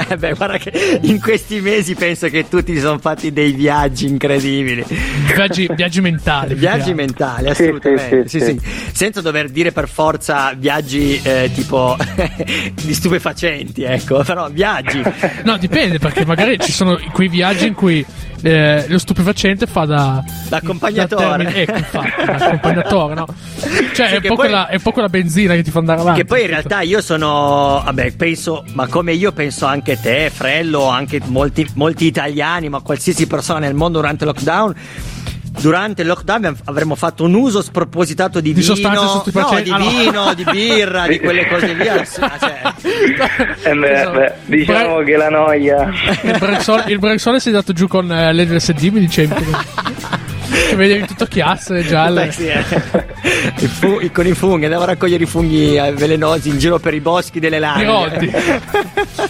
[0.09, 4.07] Eh Beh, guarda che in questi mesi penso che tutti si sono fatti dei viaggi
[4.07, 4.85] incredibili.
[5.33, 6.53] Viaggi, viaggi mentali.
[6.53, 8.27] Viaggi mentali, Sì, assolutamente.
[8.27, 8.91] sì, Sì, sì, sì.
[8.93, 11.95] Senza dover dire per forza viaggi eh, tipo
[12.83, 15.01] di stupefacenti, ecco, però viaggi.
[15.43, 18.05] No, dipende, perché magari ci sono quei viaggi in cui
[18.41, 20.23] eh, lo stupefacente fa da.
[20.49, 21.23] D'accompagnatore.
[21.23, 23.25] da termine- ecco, infatti, da accompagnatore, no?
[23.93, 26.01] Cioè, Sì, è, un poi- quella, è un po' quella benzina che ti fa andare
[26.01, 26.21] avanti.
[26.21, 30.87] Che poi in realtà io sono, vabbè, penso, ma come io penso anche te, Frello,
[30.87, 34.75] anche molti, molti italiani, ma qualsiasi persona nel mondo durante il lockdown.
[35.59, 39.23] Durante il lockdown av- avremmo fatto un uso spropositato di, Di vino, no,
[39.61, 39.87] di Ah, no.
[39.87, 41.85] vino, di birra, di quelle cose lì.
[42.39, 42.73] cioè,
[43.63, 45.89] Eh beh, beh, diciamo Bre- che la noia...
[46.23, 49.33] Il Brexol, il si è dato giù con eh, l'LSD, mi dicevi.
[50.69, 52.25] che vedevi tutto chiasse gialle.
[52.25, 52.63] Beh, sì, eh.
[53.59, 56.79] I fu- i- con i funghi, andavo a raccogliere i funghi eh, velenosi in giro
[56.79, 57.83] per i boschi delle I lane.
[57.85, 58.31] roddi.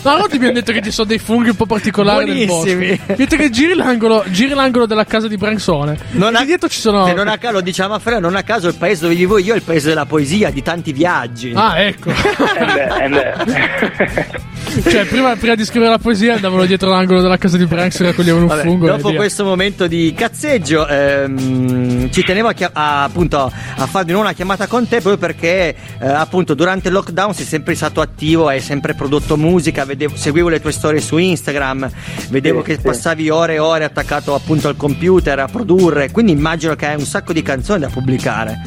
[0.03, 2.63] No, Roddi mi hanno detto che ci sono dei funghi un po' particolari nel bosco.
[2.63, 2.87] Buonissimi.
[3.05, 5.97] Mi ha detto che giri l'angolo, giri l'angolo della casa di Branzone.
[6.11, 7.05] Non e a, dietro ci sono.
[7.05, 9.37] se non a caso, lo diciamo a Freo, non a caso il paese dove vivo
[9.37, 11.53] io è il paese della poesia, di tanti viaggi.
[11.55, 12.09] Ah, ecco.
[12.09, 14.41] Eh beh, eh beh.
[14.89, 18.03] cioè, prima, prima di scrivere la poesia andavano dietro l'angolo della casa di Branks e
[18.05, 18.87] raccoglievano un Vabbè, fungo.
[18.87, 23.39] dopo questo momento di cazzeggio, ehm, ci tenevo a, chia- a- appunto
[23.75, 27.33] a fare di nuovo una chiamata con te proprio perché eh, appunto durante il lockdown
[27.33, 31.89] sei sempre stato attivo, hai sempre prodotto musica, vedevo- seguivo le tue storie su Instagram,
[32.29, 32.81] vedevo Sì, che sì.
[32.81, 37.05] passavi ore e ore attaccato appunto al computer a produrre, quindi immagino che hai un
[37.05, 38.61] sacco di canzoni da pubblicare.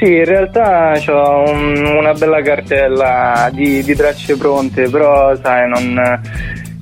[0.00, 6.20] Sì, in realtà ho una bella cartella di, di tracce pronte, però sai, non,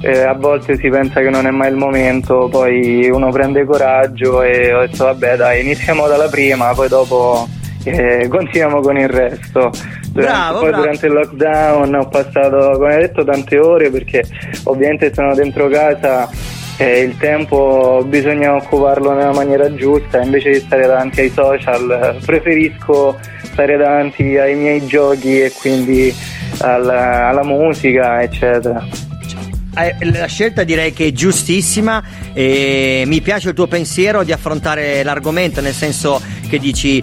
[0.03, 4.43] eh, a volte si pensa che non è mai il momento, poi uno prende coraggio
[4.43, 7.49] e ho detto vabbè dai, iniziamo dalla prima, poi dopo
[7.83, 9.73] e continuiamo con il resto.
[10.13, 10.83] Durante, Bravo, poi bravo.
[10.83, 14.23] durante il lockdown ho passato, come hai detto, tante ore perché
[14.65, 16.29] ovviamente sono dentro casa
[16.81, 22.25] e il tempo bisogna occuparlo nella maniera giusta, invece di stare davanti ai social eh,
[22.25, 26.15] preferisco stare davanti ai miei giochi e quindi
[26.61, 28.87] alla, alla musica, eccetera.
[29.77, 35.03] Eh, La scelta direi che è giustissima e mi piace il tuo pensiero di affrontare
[35.03, 37.03] l'argomento, nel senso che dici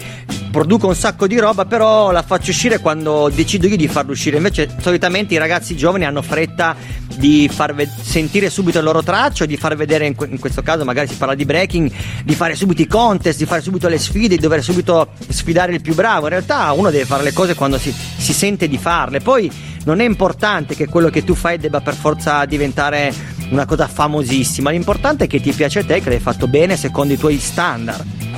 [0.55, 4.37] produco un sacco di roba, però la faccio uscire quando decido io di farla uscire.
[4.37, 6.77] Invece solitamente i ragazzi giovani hanno fretta
[7.17, 10.61] di far ve- sentire subito il loro traccio, di far vedere in, que- in questo
[10.61, 11.91] caso magari si parla di breaking,
[12.23, 15.81] di fare subito i contest, di fare subito le sfide, di dover subito sfidare il
[15.81, 16.23] più bravo.
[16.23, 19.19] In realtà uno deve fare le cose quando si, si sente di farle.
[19.19, 19.51] Poi
[19.83, 23.13] non è importante che quello che tu fai debba per forza diventare
[23.49, 24.69] una cosa famosissima.
[24.69, 28.34] L'importante è che ti piace a te, che l'hai fatto bene secondo i tuoi standard.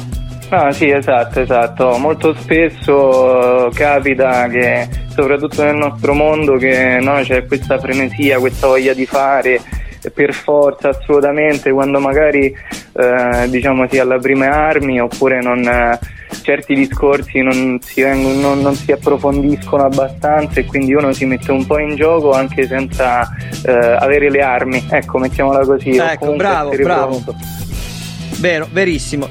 [0.50, 1.98] Ah sì, esatto, esatto.
[1.98, 8.68] Molto spesso eh, capita che, soprattutto nel nostro mondo, che no, c'è questa frenesia, questa
[8.68, 9.62] voglia di fare
[10.14, 16.00] per forza, assolutamente, quando magari eh, diciamo si ha le prime armi oppure non, eh,
[16.44, 21.52] certi discorsi non si, vengono- non- non si approfondiscono abbastanza e quindi uno si mette
[21.52, 23.28] un po' in gioco anche senza
[23.66, 24.88] eh, avere le armi.
[24.90, 25.90] Ecco, mettiamola così.
[25.98, 27.08] Ecco, bravo, bravo.
[27.20, 27.36] pronto.
[28.40, 29.28] Vero, verissimo.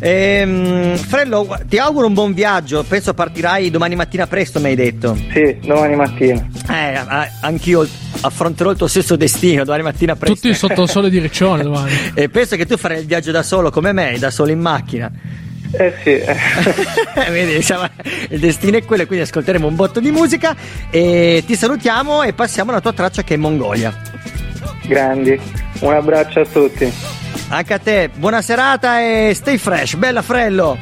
[0.00, 2.82] Ehm, Frello, ti auguro un buon viaggio.
[2.82, 5.16] Penso partirai domani mattina presto, mi hai detto.
[5.32, 6.46] Sì, domani mattina.
[6.68, 6.98] Eh,
[7.42, 7.86] anch'io
[8.22, 10.34] affronterò il tuo stesso destino domani mattina presto.
[10.34, 11.92] Tutti sotto il sole di Riccione domani.
[12.14, 15.10] E penso che tu farai il viaggio da solo come me, da solo in macchina.
[15.72, 16.20] Eh sì.
[17.30, 17.86] Vedi, diciamo,
[18.30, 20.56] il destino è quello, quindi ascolteremo un botto di musica
[20.90, 23.94] e ti salutiamo e passiamo alla tua traccia che è Mongolia.
[24.86, 25.38] Grandi.
[25.80, 26.92] Un abbraccio a tutti.
[27.52, 30.78] Anche a te, buona serata e stay fresh, bella Frello.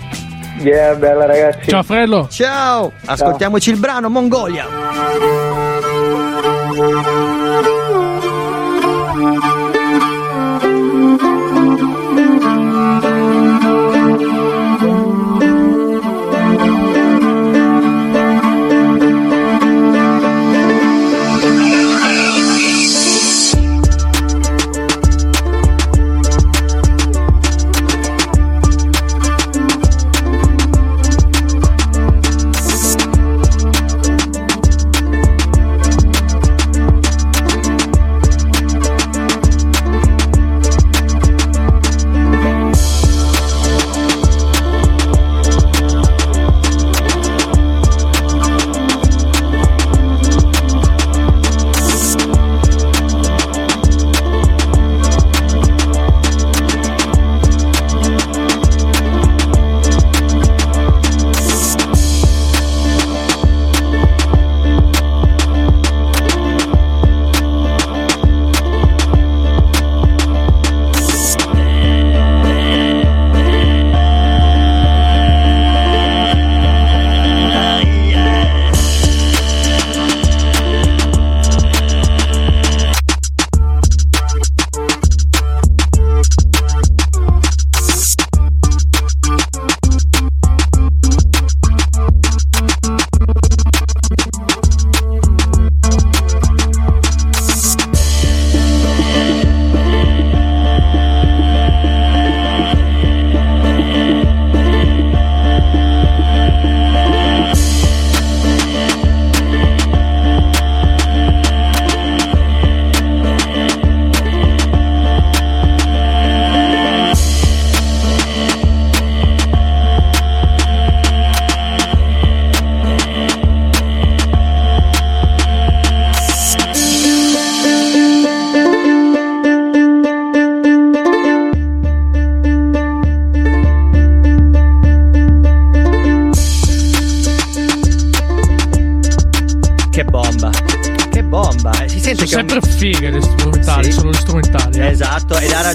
[0.59, 1.71] Yeah, bella ragazzi.
[1.71, 2.29] Ciao Frello.
[2.31, 4.67] Ciao, ascoltiamoci il brano Mongolia.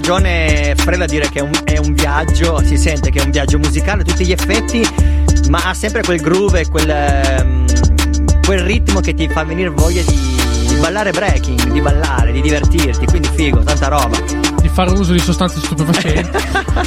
[0.04, 3.32] Ragione Frella a dire che è un, è un viaggio, si sente che è un
[3.32, 4.86] viaggio musicale a tutti gli effetti,
[5.48, 7.66] ma ha sempre quel groove e quel, ehm,
[8.46, 10.20] quel ritmo che ti fa venire voglia di,
[10.68, 14.18] di ballare breaking, di ballare, di divertirti, quindi figo, tanta roba.
[14.62, 16.38] Di fare uso di sostanze stupefacenti,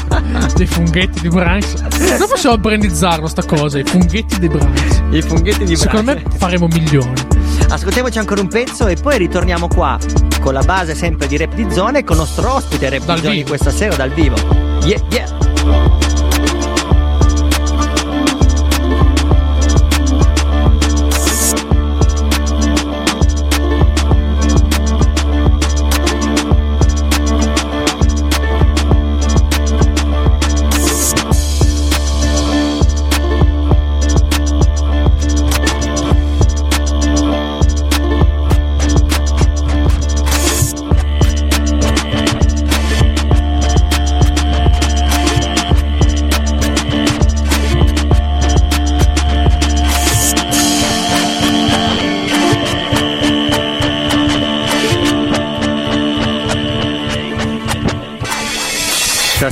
[0.55, 1.73] dei funghetti di Branks.
[2.19, 5.03] Non possiamo brandizzarlo sta cosa, i funghetti di Branks.
[5.13, 7.15] I funghetti di Secondo me faremo milioni.
[7.69, 9.99] Ascoltiamoci ancora un pezzo e poi ritorniamo qua
[10.41, 13.17] con la base sempre di Rap di Zone e con il nostro ospite Rap Dal
[13.17, 13.49] di Zone vivo.
[13.49, 14.37] questa sera dal vivo.
[14.83, 15.26] Yeah, yeah.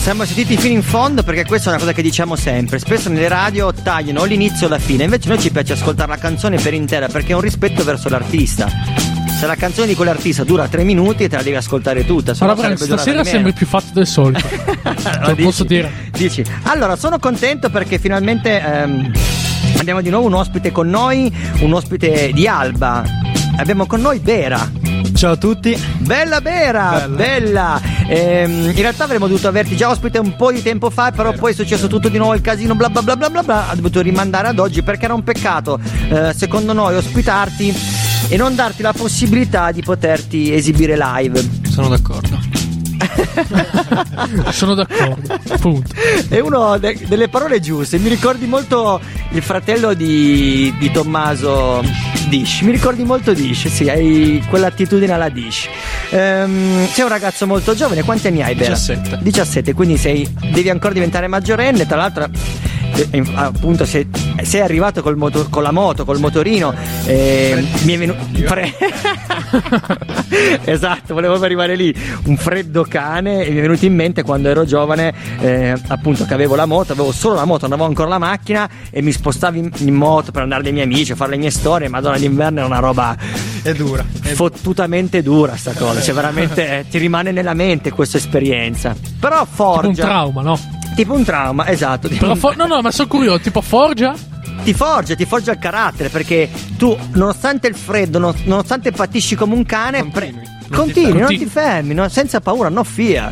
[0.04, 2.78] Siamo sentiti fino in fondo perché questa è una cosa che diciamo sempre.
[2.78, 6.18] Spesso nelle radio tagliano l'inizio o la fine, invece a noi ci piace ascoltare la
[6.18, 8.68] canzone per intera perché è un rispetto verso l'artista.
[9.40, 12.34] Se la canzone di quell'artista dura tre minuti te la devi ascoltare tutta.
[12.40, 14.44] Allora, durata stasera sembri più fatto del solito.
[14.46, 15.42] Te lo Dici?
[15.42, 15.90] posso dire.
[16.10, 16.44] Dici.
[16.64, 19.10] Allora, sono contento perché finalmente ehm,
[19.78, 23.02] abbiamo di nuovo un ospite con noi, un ospite di Alba.
[23.56, 24.70] Abbiamo con noi Bera.
[25.14, 25.74] Ciao a tutti.
[26.00, 27.93] Bella Bera, bella.
[28.06, 31.52] Ehm, in realtà avremmo dovuto averti già ospite un po' di tempo fa, però poi
[31.52, 33.68] è successo tutto di nuovo il casino, bla bla bla bla bla bla.
[33.68, 37.74] Ha dovuto rimandare ad oggi perché era un peccato, eh, secondo noi, ospitarti
[38.28, 41.42] e non darti la possibilità di poterti esibire live.
[41.68, 42.43] Sono d'accordo.
[44.50, 45.38] Sono d'accordo.
[45.60, 45.94] Punto.
[46.28, 47.98] È uno de- delle parole giuste.
[47.98, 49.00] Mi ricordi molto
[49.30, 51.82] il fratello di, di Tommaso
[52.28, 52.60] Dish.
[52.62, 55.68] Mi ricordi molto Dish, sì, hai quell'attitudine alla Dish.
[56.10, 58.54] Ehm, sei un ragazzo molto giovane, quanti anni hai?
[58.54, 58.74] Bera?
[58.74, 59.18] 17.
[59.22, 61.86] 17, quindi sei, devi ancora diventare maggiorenne.
[61.86, 62.28] Tra l'altro,
[63.34, 64.08] appunto, sei,
[64.42, 66.74] sei arrivato col moto- con la moto, col motorino.
[67.06, 68.22] eh, mi è venuto.
[70.64, 71.94] esatto, volevo arrivare lì.
[72.24, 73.44] Un freddo cane.
[73.44, 76.92] E mi è venuto in mente quando ero giovane, eh, appunto, che avevo la moto,
[76.92, 80.30] avevo solo la moto, non avevo ancora la macchina e mi spostavo in, in moto
[80.32, 81.88] per andare dai miei amici a fare le mie storie.
[81.88, 83.16] Madonna, d'inverno è una roba
[83.62, 84.04] È dura.
[84.22, 88.94] È fottutamente dura sta cosa, cioè veramente eh, ti rimane nella mente questa esperienza.
[89.18, 90.02] Però Tipo un forgia.
[90.04, 90.58] trauma, no?
[90.94, 92.08] Tipo un trauma, esatto.
[92.08, 93.40] Però for- no, no, ma sono curioso.
[93.40, 94.14] Tipo Forgia?
[94.62, 99.52] ti forgia, ti forgia il carattere perché tu, nonostante il freddo, non- nonostante patisci come
[99.54, 101.20] un cane, Continui, pre- non ti continui, fermi.
[101.20, 102.08] non ti fermi, no?
[102.08, 103.30] senza paura, no fear.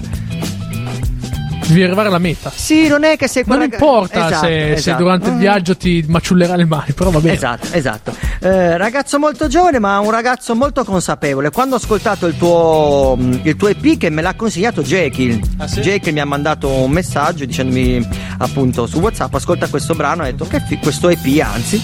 [1.67, 2.51] Devi arrivare alla meta.
[2.55, 5.03] Sì, non è che sei Non importa Esatto, se, se esatto.
[5.03, 5.39] durante il Mm.
[5.39, 7.35] viaggio ti maciullerà le mani, però va bene.
[7.35, 8.15] Esatto, esatto.
[8.41, 11.51] Eh, ragazzo molto giovane, ma un ragazzo molto consapevole.
[11.51, 15.41] Quando ho ascoltato il tuo, mm, il tuo EP, che me l'ha consigliato Jekyll.
[15.59, 15.81] Ah, sì?
[15.81, 18.07] Jekyll mi ha mandato un messaggio dicendomi
[18.39, 20.23] appunto su WhatsApp: Ascolta questo brano.
[20.23, 21.81] Ho detto che fi- questo EP, anzi.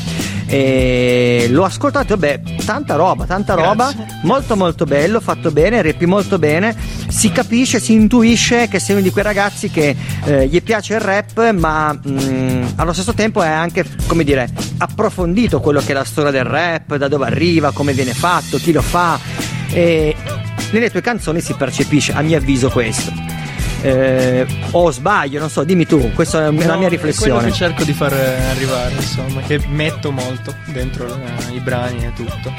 [0.51, 3.93] E l'ho ascoltato, beh, tanta roba, tanta roba,
[4.23, 6.75] molto molto bello, fatto bene, repi molto bene,
[7.09, 9.95] si capisce, si intuisce che sei uno di quei ragazzi che
[10.25, 15.61] eh, gli piace il rap, ma mm, allo stesso tempo è anche, come dire, approfondito
[15.61, 18.83] quello che è la storia del rap, da dove arriva, come viene fatto, chi lo
[18.83, 19.19] fa.
[19.71, 20.17] E
[20.71, 23.13] nelle tue canzoni si percepisce, a mio avviso, questo.
[23.81, 27.45] Eh, o sbaglio, non so, dimmi tu, questa è la No, mia È quello riflessione.
[27.45, 32.53] che cerco di far arrivare, insomma, che metto molto dentro eh, i brani e tutto.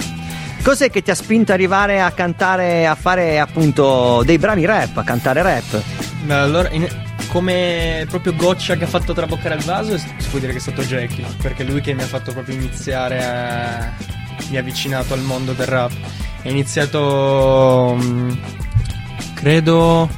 [0.64, 4.98] Cos'è che ti ha spinto ad arrivare a cantare, a fare appunto dei brani rap,
[4.98, 5.82] a cantare rap?
[6.26, 6.88] Ma allora, in-
[7.28, 10.82] come proprio goccia che ha fatto traboccare il vaso, si può dire che è stato
[10.84, 13.92] Jackie, perché è lui che mi ha fatto proprio iniziare a...
[14.50, 15.92] mi ha avvicinato al mondo del rap.
[16.42, 18.32] È iniziato, mm,
[19.34, 20.10] credo,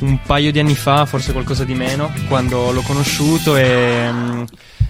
[0.00, 4.42] un paio di anni fa, forse qualcosa di meno, quando l'ho conosciuto e mm,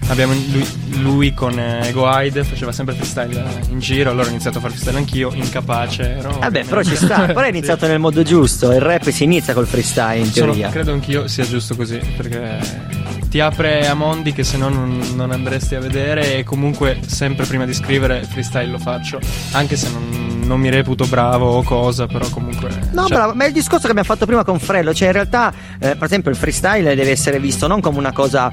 [0.07, 0.67] abbiamo lui,
[0.99, 4.61] lui con eh, Ego Hyde faceva sempre freestyle eh, in giro, allora ho iniziato a
[4.61, 6.37] fare freestyle anch'io, incapace ero.
[6.39, 9.67] Vabbè, però ci sta, però hai iniziato nel modo giusto, il rap si inizia col
[9.67, 10.69] freestyle in Sono- teoria.
[10.69, 15.31] credo anch'io sia giusto così, perché ti apre a mondi che se no non, non
[15.31, 19.19] andresti a vedere e comunque sempre prima di scrivere freestyle lo faccio,
[19.51, 22.69] anche se non, non mi reputo bravo o cosa, però comunque...
[22.91, 25.13] No, cioè, bravo, ma è il discorso che abbiamo fatto prima con Frello, cioè in
[25.13, 28.49] realtà, eh, per esempio, il freestyle deve essere visto non come una cosa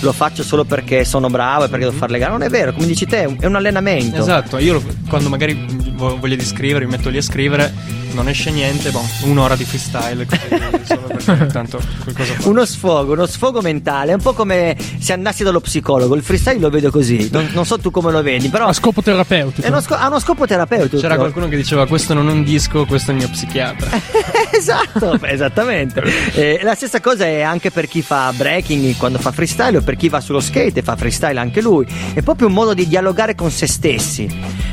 [0.00, 2.72] lo faccio solo perché sono bravo e perché devo fare le gare, non è vero,
[2.72, 4.20] come dici te, è un, allenamento.
[4.20, 7.72] Esatto, io quando magari vo- voglio di scrivere, mi metto lì a scrivere,
[8.14, 11.80] non esce niente, boh, un'ora di freestyle così, tanto.
[12.44, 16.58] Uno sfogo, uno sfogo mentale, è un po' come se andassi dallo psicologo, il freestyle
[16.60, 19.66] lo vedo così, non, non so tu come lo vedi, però A scopo terapeutico.
[19.66, 21.00] è uno sco- ha uno scopo terapeutico.
[21.00, 23.90] C'era qualcuno che diceva questo non è un disco, questo è il mio psichiatra.
[24.52, 26.02] esatto, esattamente.
[26.34, 29.96] Eh, la stessa cosa è anche per chi fa breaking quando fa freestyle o per
[29.96, 31.86] chi va sullo skate e fa freestyle anche lui.
[32.12, 34.28] È proprio un modo di dialogare con se stessi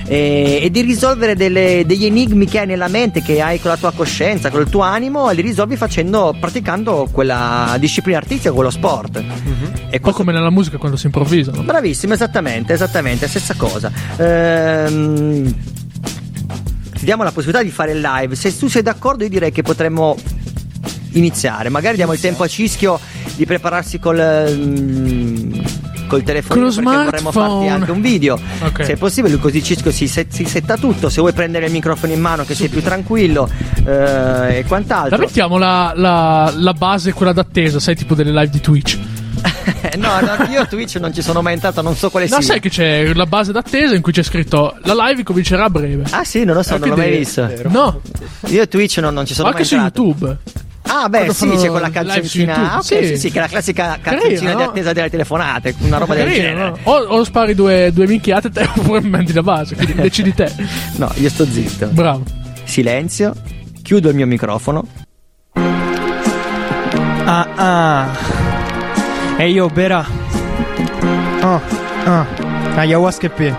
[0.07, 3.77] eh, e di risolvere delle- degli enigmi che hai nella mente, che hai con la
[3.77, 8.69] tua coscienza, con il tuo animo e li risolvi facendo, praticando quella disciplina artistica, quello
[8.69, 9.17] sport.
[9.17, 9.23] E
[9.95, 11.63] Un po' come nella musica quando si improvvisano.
[11.63, 13.89] Bravissimo, esattamente, esattamente, stessa cosa.
[14.17, 15.53] Ehm,
[16.93, 18.35] ti diamo la possibilità di fare il live.
[18.35, 20.17] Se tu sei d'accordo, io direi che potremmo
[21.11, 21.69] iniziare.
[21.69, 22.99] Magari diamo il tempo a Cischio
[23.35, 24.53] di prepararsi col.
[24.53, 25.53] mm,
[26.11, 27.69] Col telefono Con lo perché vorremmo farti smartphone.
[27.69, 28.83] anche un video Ok.
[28.83, 32.11] se è possibile così Cischio si, set- si setta tutto se vuoi prendere il microfono
[32.11, 33.49] in mano che sei più tranquillo
[33.85, 38.49] eh, e quant'altro La mettiamo la, la, la base, quella d'attesa, sai, tipo delle live
[38.49, 38.97] di Twitch.
[39.97, 42.41] no, no io a Twitch non ci sono mai entrato non so quale No, sia
[42.45, 46.03] sai che c'è la base d'attesa in cui c'è scritto la live comincerà a breve.
[46.11, 48.01] ah sì non lo so Eh, non l'ho mai visto No,
[48.47, 50.37] io a Twitch non, non ci sono anche mai su entrato YouTube.
[50.93, 51.87] Ah, beh, sì, c'è quella.
[51.87, 52.51] YouTube.
[52.51, 53.17] Ah, ok, sì.
[53.17, 54.69] sì, che è la classica canzoncina Carino, di no?
[54.69, 56.69] attesa delle telefonate, una roba del Carino, genere.
[56.69, 56.77] no?
[56.83, 60.53] o, o spari due, due minchiate te oppure metti la base, quindi decidi te.
[60.97, 61.87] No, io sto zitto.
[61.87, 62.23] Bravo.
[62.65, 63.33] Silenzio,
[63.81, 64.85] chiudo il mio microfono.
[67.23, 68.17] Ah ah.
[69.37, 70.05] E io Bera.
[71.41, 71.61] Oh,
[72.03, 72.25] ah.
[72.75, 73.55] Ayahuasca e P.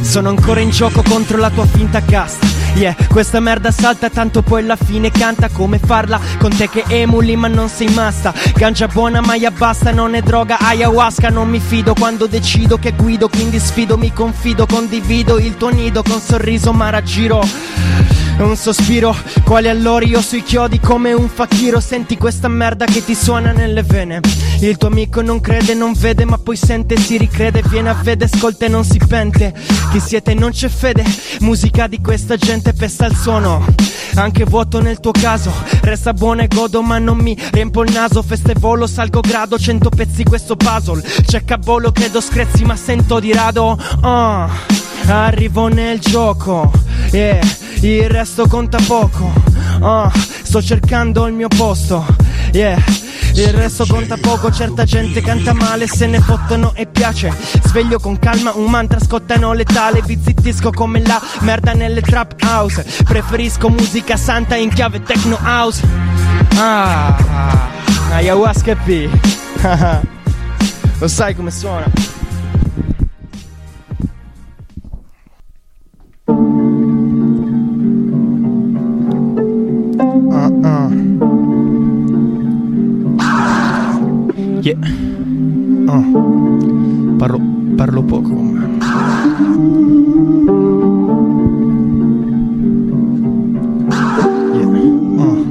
[0.00, 2.51] Sono ancora in gioco contro la tua finta casta.
[2.74, 6.18] Yeah, questa merda salta tanto poi alla fine canta come farla.
[6.38, 8.32] Con te che emuli ma non sei masta.
[8.54, 11.28] Gancia buona ma ya basta non è droga ayahuasca.
[11.28, 16.02] Non mi fido quando decido che guido quindi sfido mi confido condivido il tuo nido
[16.02, 19.14] con sorriso ma raggiro un sospiro,
[19.44, 20.20] quali allori?
[20.22, 21.80] Sui chiodi come un fakiro.
[21.80, 24.20] Senti questa merda che ti suona nelle vene.
[24.60, 28.24] Il tuo amico non crede, non vede ma poi sente, si ricrede Viene a vede,
[28.24, 29.52] ascolta e non si pente.
[29.90, 31.04] Chi siete non c'è fede,
[31.40, 33.64] musica di questa gente pesta il suono.
[34.14, 35.50] Anche vuoto nel tuo caso,
[35.82, 38.22] resta buono e godo ma non mi riempo il naso.
[38.22, 41.02] Feste volo, salgo grado, cento pezzi questo puzzle.
[41.26, 43.78] C'è cabolo, credo screzzi ma sento di rado.
[44.00, 44.48] Ah,
[45.06, 46.70] Arrivo nel gioco,
[47.10, 47.40] yeah,
[47.82, 49.32] il resto conta poco.
[49.80, 52.04] Ah, sto cercando il mio posto,
[52.52, 52.78] yeah.
[53.34, 57.32] Il resto conta poco, certa gente canta male, se ne fottono e piace.
[57.64, 62.84] Sveglio con calma, un mantra scottano letale, vi zittisco come la merda nelle trap house.
[63.04, 65.82] Preferisco musica santa in chiave techno house.
[66.56, 67.16] Ah,
[68.10, 69.08] ayahuasca P.
[70.98, 72.21] Lo sai come suona?
[80.62, 80.90] Uh-uh.
[84.62, 84.78] Yeah.
[85.88, 86.04] Uh.
[87.18, 87.38] Parlo,
[87.76, 88.62] parlo poco con me.
[94.54, 94.68] Yeah.
[95.18, 95.42] Uh.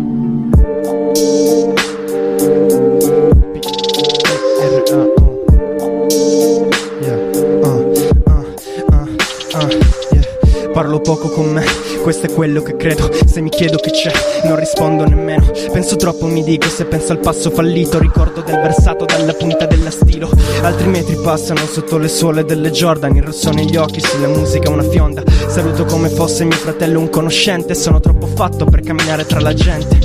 [7.63, 7.79] Uh.
[8.27, 8.43] Uh.
[8.91, 9.05] Uh.
[9.55, 9.69] Uh.
[10.11, 10.71] Yeah.
[10.73, 11.65] Parlo poco con me,
[12.01, 13.09] questo è quello che credo.
[13.25, 14.11] Se mi chiedo che c'è,
[14.43, 15.49] non rispondo nemmeno.
[15.71, 19.91] Penso troppo, mi dico, se penso al passo fallito, ricordo del versato dalla punta della
[19.91, 20.29] stilo.
[20.61, 24.83] Altri metri passano sotto le suole delle Jordan, il rosso negli occhi, sulla musica una
[24.83, 25.23] fionda.
[25.47, 29.99] Saluto come fosse mio fratello un conoscente, sono troppo fatto per camminare tra la gente.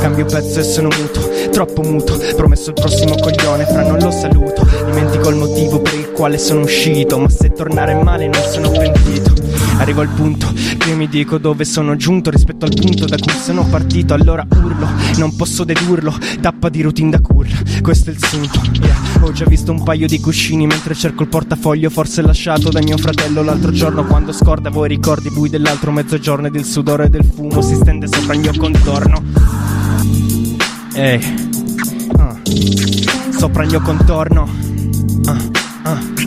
[0.00, 1.20] Cambio pezzo e sono muto,
[1.50, 2.18] troppo muto.
[2.34, 4.66] Promesso il prossimo coglione, fra non lo saluto.
[4.84, 9.35] Dimentico il motivo per il quale sono uscito, ma se tornare male non sono pentito.
[9.78, 13.64] Arrivo al punto che mi dico dove sono giunto rispetto al punto da cui sono
[13.66, 14.14] partito.
[14.14, 16.14] Allora urlo, non posso dedurlo.
[16.40, 18.60] Tappa di routine da curla, questo è il sunto.
[18.80, 18.96] Yeah.
[19.20, 22.96] Ho già visto un paio di cuscini mentre cerco il portafoglio, forse lasciato da mio
[22.96, 24.04] fratello l'altro giorno.
[24.04, 28.34] Quando scorda voi ricordi bui dell'altro mezzogiorno ed il sudore del fumo si stende sopra
[28.34, 29.22] il mio contorno.
[30.94, 31.50] Ehi,
[32.16, 32.40] ah.
[33.36, 34.48] sopra il mio contorno.
[35.26, 35.36] Ah,
[35.82, 36.25] ah.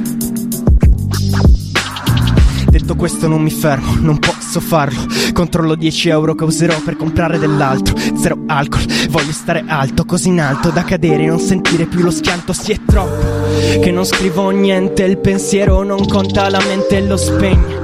[2.90, 5.06] Detto questo non mi fermo, non posso farlo.
[5.32, 7.96] Controllo 10 euro che userò per comprare dell'altro.
[8.16, 12.10] Zero alcol, voglio stare alto, così in alto Da cadere e non sentire più lo
[12.10, 12.52] schianto.
[12.52, 17.80] Si è troppo, che non scrivo niente Il pensiero non conta, la mente lo spegne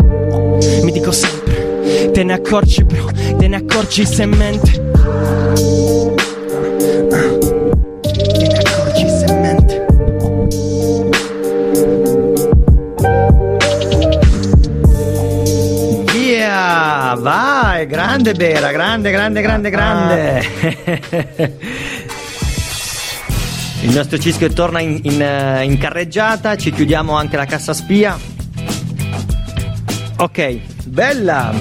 [0.82, 3.06] Mi dico sempre, te ne accorgi bro
[3.38, 4.85] Te ne accorgi se mente
[17.22, 20.48] Vai, grande Bera, grande, grande, grande, grande.
[23.82, 28.18] Il nostro cischio torna in, in, eh, in carreggiata, ci chiudiamo anche la cassa spia.
[30.18, 31.54] Ok, bella.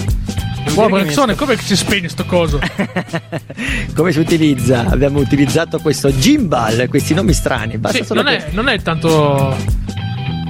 [0.74, 2.58] Wow, Brexone, come si spegne sto coso?
[3.94, 4.86] Come si utilizza?
[4.88, 7.76] Abbiamo utilizzato questo gimbal, questi nomi strani.
[7.78, 9.54] Basta Sì, solo non, che- è, non è tanto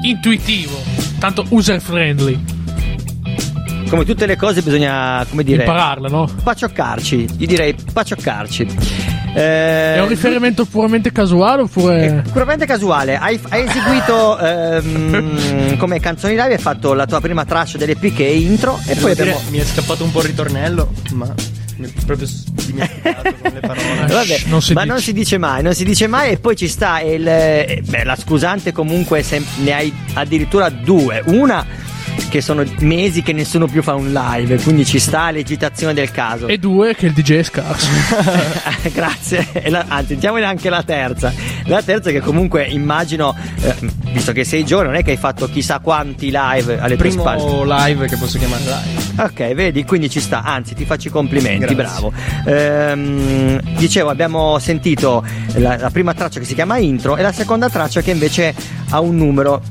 [0.02, 0.80] intuitivo,
[1.18, 2.42] tanto user friendly.
[3.88, 6.28] Come tutte le cose bisogna, come dire, Impararla, no?
[6.42, 7.26] pacioccarci.
[7.38, 8.66] Io direi pacioccarci.
[9.36, 12.24] Eh, È un riferimento puramente casuale oppure.
[12.30, 17.76] Puramente casuale, hai, hai eseguito ehm, come canzoni live, hai fatto la tua prima traccia
[17.78, 19.50] dell'EP che è intro e Devo poi dire, abbiamo...
[19.50, 21.32] mi è scappato un po' il ritornello, ma
[22.06, 22.28] proprio
[22.64, 24.06] dimenticato con le parole.
[24.06, 24.92] Vabbè, non si ma dice.
[24.92, 27.26] non si dice mai, non si dice mai e poi ci sta il...
[27.26, 31.22] eh, Beh, la scusante comunque se- ne hai addirittura due.
[31.26, 31.64] Una
[32.28, 36.46] che sono mesi che nessuno più fa un live, quindi ci sta l'agitazione del caso.
[36.48, 37.86] E due che il DJ è scarso.
[38.92, 39.48] Grazie.
[39.52, 41.32] E la- anzi, diamone anche la terza.
[41.66, 43.74] La terza che comunque immagino, eh,
[44.12, 47.42] visto che sei giovane, non è che hai fatto chissà quanti live alle tue spalle.
[47.44, 49.22] Primo live che posso chiamare live.
[49.22, 51.74] Ok, vedi, quindi ci sta, anzi ti faccio i complimenti, Grazie.
[51.76, 52.12] bravo.
[52.46, 57.68] Ehm, dicevo, abbiamo sentito la, la prima traccia che si chiama intro e la seconda
[57.70, 58.54] traccia che invece
[58.90, 59.62] ha un numero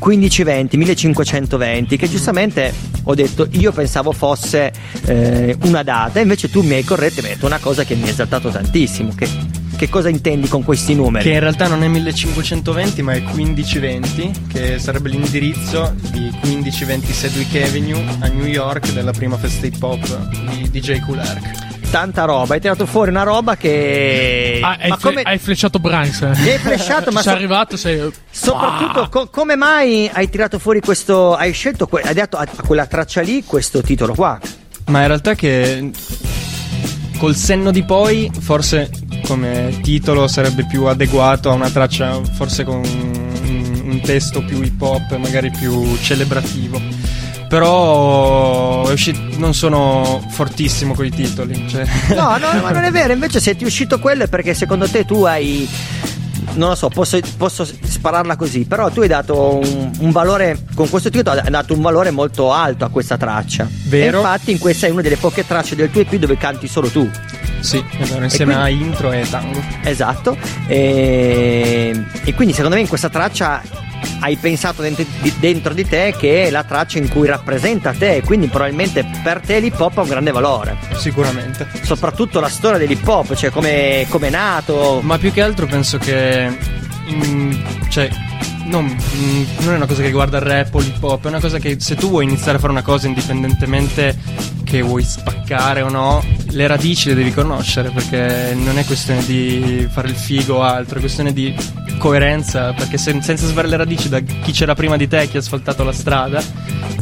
[0.00, 2.72] 1520, 1520, che giustamente
[3.04, 4.72] ho detto io pensavo fosse
[5.06, 7.94] eh, una data, invece tu mi hai corretto e mi hai detto una cosa che
[7.94, 9.12] mi ha esaltato tantissimo.
[9.14, 9.28] Che,
[9.76, 11.24] che cosa intendi con questi numeri?
[11.24, 17.68] Che in realtà non è 1520 ma è 1520, che sarebbe l'indirizzo di 1520 Sedgwick
[17.68, 21.79] Avenue a New York della prima festa hip hop di DJ Kulark.
[21.90, 24.60] Tanta roba, hai tirato fuori una roba che...
[24.62, 25.22] Ah, hai, come...
[25.22, 26.20] hai flecciato Branks.
[26.22, 26.26] eh.
[26.52, 28.08] Hai flashato, ma sei so- arrivato, sei.
[28.30, 31.34] Soprattutto, co- come mai hai tirato fuori questo.
[31.34, 34.38] Hai scelto, que- hai dato a, a quella traccia lì questo titolo qua?
[34.86, 35.90] Ma in realtà che
[37.18, 38.88] col senno di poi forse
[39.26, 44.80] come titolo sarebbe più adeguato a una traccia forse con un, un testo più hip
[44.80, 46.80] hop, magari più celebrativo.
[47.50, 51.68] Però uscito- non sono fortissimo con i titoli.
[51.68, 51.84] Cioè.
[52.14, 53.12] No, no, ma non è vero.
[53.12, 55.68] Invece, se ti è uscito quello è perché secondo te tu hai.
[56.52, 60.88] Non lo so, posso, posso spararla così, però tu hai dato un, un valore, con
[60.88, 63.68] questo titolo hai dato un valore molto alto a questa traccia.
[63.86, 64.16] Vero.
[64.18, 66.88] E infatti in questa è una delle poche tracce del tuo EP dove canti solo
[66.88, 67.08] tu.
[67.60, 69.60] Sì, vero, insieme quindi- a intro e tango.
[69.82, 70.36] Esatto.
[70.66, 73.62] E, e quindi secondo me in questa traccia
[74.20, 79.04] hai pensato dentro di, te che è la traccia in cui rappresenta te, quindi probabilmente
[79.22, 80.76] per te l'hip hop ha un grande valore.
[80.96, 81.66] Sicuramente.
[81.82, 85.00] Soprattutto la storia dell'hip hop, cioè come come è nato.
[85.02, 86.56] Ma più che altro penso che.
[87.10, 87.52] mm,
[87.88, 88.08] cioè.
[88.62, 91.40] Non, mm, non è una cosa che riguarda il rap o l'hip hop, è una
[91.40, 94.16] cosa che se tu vuoi iniziare a fare una cosa indipendentemente
[94.62, 99.88] che vuoi spaccare o no, le radici le devi conoscere perché non è questione di
[99.90, 101.52] fare il figo o altro, è questione di
[102.00, 105.40] coerenza, perché se- senza sapere le radici da chi c'era prima di te, chi ha
[105.40, 106.42] asfaltato la strada,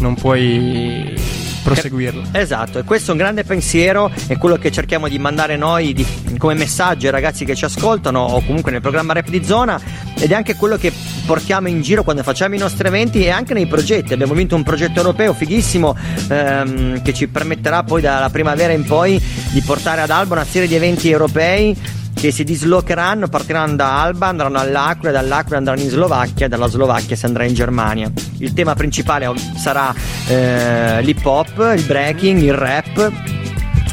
[0.00, 1.14] non puoi
[1.62, 2.24] proseguirla.
[2.32, 6.06] Esatto, e questo è un grande pensiero, è quello che cerchiamo di mandare noi di-
[6.36, 9.80] come messaggio ai ragazzi che ci ascoltano o comunque nel programma Rap di Zona
[10.18, 10.92] ed è anche quello che
[11.26, 14.12] portiamo in giro quando facciamo i nostri eventi e anche nei progetti.
[14.12, 15.96] Abbiamo vinto un progetto europeo fighissimo
[16.28, 20.66] ehm, che ci permetterà poi dalla primavera in poi di portare ad Alba una serie
[20.66, 21.76] di eventi europei
[22.18, 27.24] che si dislocheranno, partiranno da Alba, andranno all'Aquila, dall'Aquila andranno in Slovacchia, dalla Slovacchia si
[27.26, 28.10] andrà in Germania.
[28.38, 29.94] Il tema principale sarà
[30.26, 33.12] eh, l'hip hop, il breaking, il rap,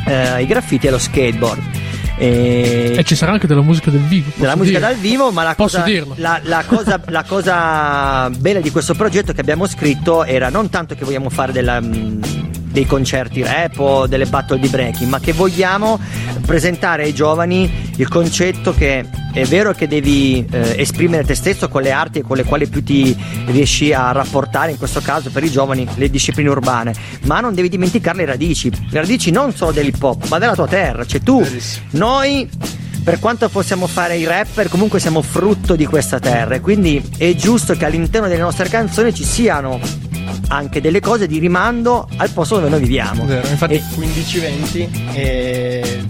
[0.08, 1.62] eh, i graffiti e lo skateboard.
[2.18, 4.32] E E ci sarà anche della musica del vivo.
[4.36, 4.92] della musica dire.
[4.92, 6.14] dal vivo, ma la Posso cosa, dirlo.
[6.18, 10.96] la, la cosa, la cosa bella di questo progetto che abbiamo scritto era non tanto
[10.96, 12.20] che vogliamo fare della, mh,
[12.76, 15.98] dei concerti rap o delle battle di breaking, ma che vogliamo
[16.46, 21.82] presentare ai giovani il concetto che è vero che devi eh, esprimere te stesso con
[21.82, 23.16] le arti con le quali più ti
[23.46, 27.70] riesci a rapportare, in questo caso per i giovani le discipline urbane, ma non devi
[27.70, 31.42] dimenticare le radici, le radici non solo dell'hip hop, ma della tua terra, cioè tu,
[31.42, 31.86] Verissimo.
[31.92, 32.50] noi
[33.06, 36.56] per quanto possiamo fare i rapper, comunque siamo frutto di questa terra.
[36.56, 39.80] E quindi è giusto che all'interno delle nostre canzoni ci siano
[40.50, 43.26] anche delle cose di rimando al posto dove noi viviamo.
[43.26, 46.04] Vero, infatti E- 15-20 e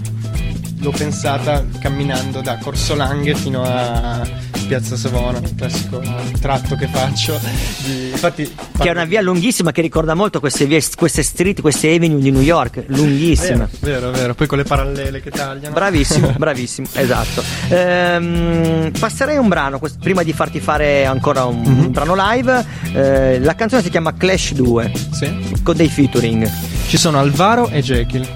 [0.78, 4.26] l'ho pensata camminando da Corso Langhe fino a
[4.66, 6.02] Piazza Savona, il classico
[6.40, 7.38] tratto che faccio.
[7.84, 11.94] Di- infatti, che è una via lunghissima che ricorda molto queste, vie, queste street, queste
[11.94, 13.68] avenue di New York, lunghissime.
[13.80, 15.72] Vero, vero, vero, poi con le parallele che tagliano.
[15.74, 17.42] Bravissimo, bravissimo, esatto.
[17.68, 21.78] Ehm, passerei un brano quest- prima di farti fare ancora un, Mhm.
[21.86, 22.64] un brano live.
[22.92, 25.58] Eh, la canzone si chiama Clash 2 Sì.
[25.62, 26.50] con dei featuring.
[26.88, 28.26] Ci sono Alvaro e Jekyll.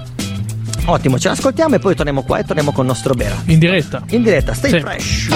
[0.85, 3.35] Ottimo, ce l'ascoltiamo e poi torniamo qua e torniamo con il nostro Bera.
[3.45, 4.01] In diretta.
[4.09, 4.79] In diretta, stay Sì.
[4.79, 5.29] fresh.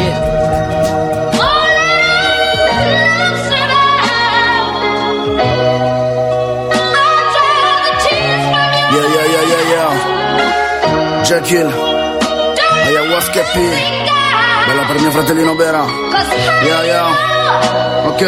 [8.96, 11.24] Yeah, yeah, yeah, yeah, yeah.
[11.28, 11.70] Jekyll.
[12.86, 13.56] Ayahuasca P.
[14.68, 15.84] Bella per mio fratellino Bera.
[16.64, 18.08] Yeah, yeah.
[18.08, 18.24] Ok.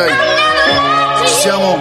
[1.26, 1.76] Ci siamo.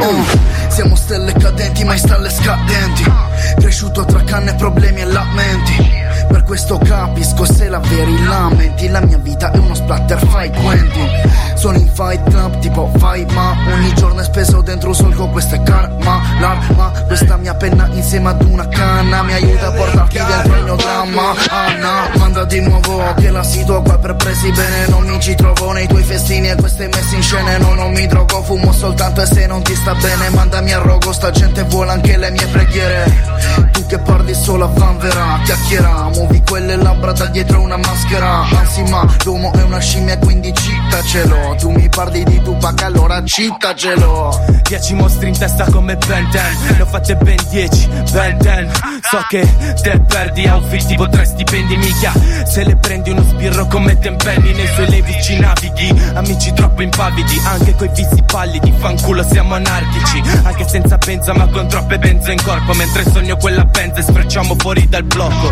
[0.00, 0.24] Uh,
[0.68, 3.21] Siamo stelle cadenti, mai stalle scadenti.
[3.62, 6.01] Cresciuto tra canne, problemi e lamenti.
[6.28, 8.88] Per questo capisco se la veri lamenti.
[8.88, 11.08] La mia vita è uno splatter, fai Quentin.
[11.54, 13.54] Sono in fight club, tipo fai ma.
[13.72, 16.20] Ogni giorno è speso dentro un solco, questo è karma.
[16.40, 19.22] L'arma, questa mia penna insieme ad una canna.
[19.22, 21.34] Mi aiuta a portarti dentro il mio dramma.
[21.48, 24.88] Anna, manda di nuovo che la sito qua per presi bene.
[24.88, 27.56] Non mi ci trovo nei tuoi festini e queste messe in scena.
[27.58, 31.12] No, non mi drogo, fumo soltanto e se non ti sta bene Mandami a rogo,
[31.12, 33.70] sta gente vuole anche le mie preghiere.
[33.70, 38.42] Tu che parli solo a vanvera, chiacchiera Muovi quelle labbra da dietro una maschera.
[38.42, 43.22] Anzi ma l'uomo è una scimmia quindi cittacelo no Tu mi parli di Tupac allora
[43.24, 44.60] citacelo.
[44.62, 48.68] Dieci mostri in testa come Ben 10 Ne ho fatte ben 10, Ben 10
[49.10, 49.46] So che
[49.82, 52.12] te perdi outfit tipo tre stipendi mica.
[52.44, 55.94] Se le prendi uno sbirro come te impenni Nei suoi levi ci navighi.
[56.14, 58.72] Amici troppo impavidi Anche coi vizi pallidi.
[58.78, 60.22] Fanculo siamo anarchici.
[60.42, 62.72] Anche senza benza ma con troppe benze in corpo.
[62.74, 65.50] Mentre sogno quella benza e sfrecciamo fuori dal blocco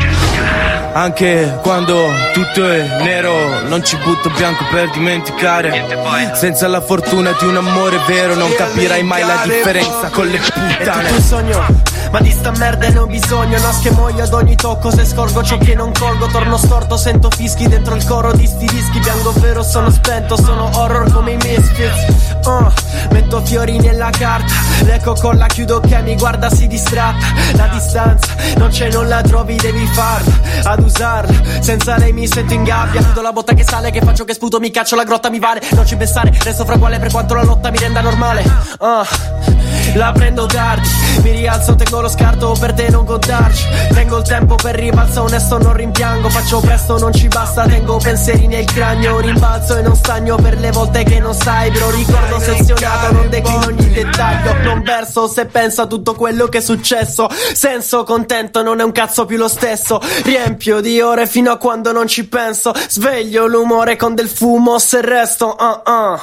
[0.93, 5.87] Anche quando tutto è nero Non ci butto bianco per dimenticare.
[6.35, 10.41] Senza la fortuna di un amore vero Non capirai mai la differenza con le È
[10.41, 11.11] tutto puttane.
[11.11, 13.57] un sogno ma di sta merda ne ho bisogno.
[13.61, 16.27] No che muoio ad ogni tocco Se scorgo ciò che non colgo.
[16.27, 18.99] Torno storto Sento fischi dentro il coro di sti dischi.
[18.99, 22.27] Bianco vero sono spento Sono horror come i misfits.
[22.45, 22.67] Uh,
[23.13, 24.53] Metto fiori nella carta.
[24.83, 27.27] L'eco con la chiudo che mi guarda si distratta.
[27.55, 32.55] La distanza Non c'è non la trovi devi farla Ad usarla Senza lei mi sento
[32.55, 33.03] in gabbia.
[33.03, 35.61] Chiudo la botta che sale Che faccio che sputo Mi caccio la grotta mi vale.
[35.73, 38.43] Non ci pensare Resto fra quale per quanto la lotta mi renda normale.
[38.79, 40.89] Uh, la prendo tardi,
[41.23, 43.65] mi rialzo, tengo lo scarto per te non contarci.
[43.93, 46.29] Tengo il tempo per ribalzo, onesto non rimpiango.
[46.29, 49.19] Faccio presto, non ci basta, tengo pensieri nel cranio.
[49.19, 51.71] Rimbalzo e non stagno per le volte che non sai.
[51.71, 54.55] Però ricordo sezionato, non declino ogni dettaglio.
[54.63, 57.29] Non verso se penso a tutto quello che è successo.
[57.31, 60.01] Senso contento, non è un cazzo più lo stesso.
[60.25, 62.73] Riempio di ore fino a quando non ci penso.
[62.89, 65.57] Sveglio l'umore con del fumo, se resto.
[65.59, 66.19] Uh uh.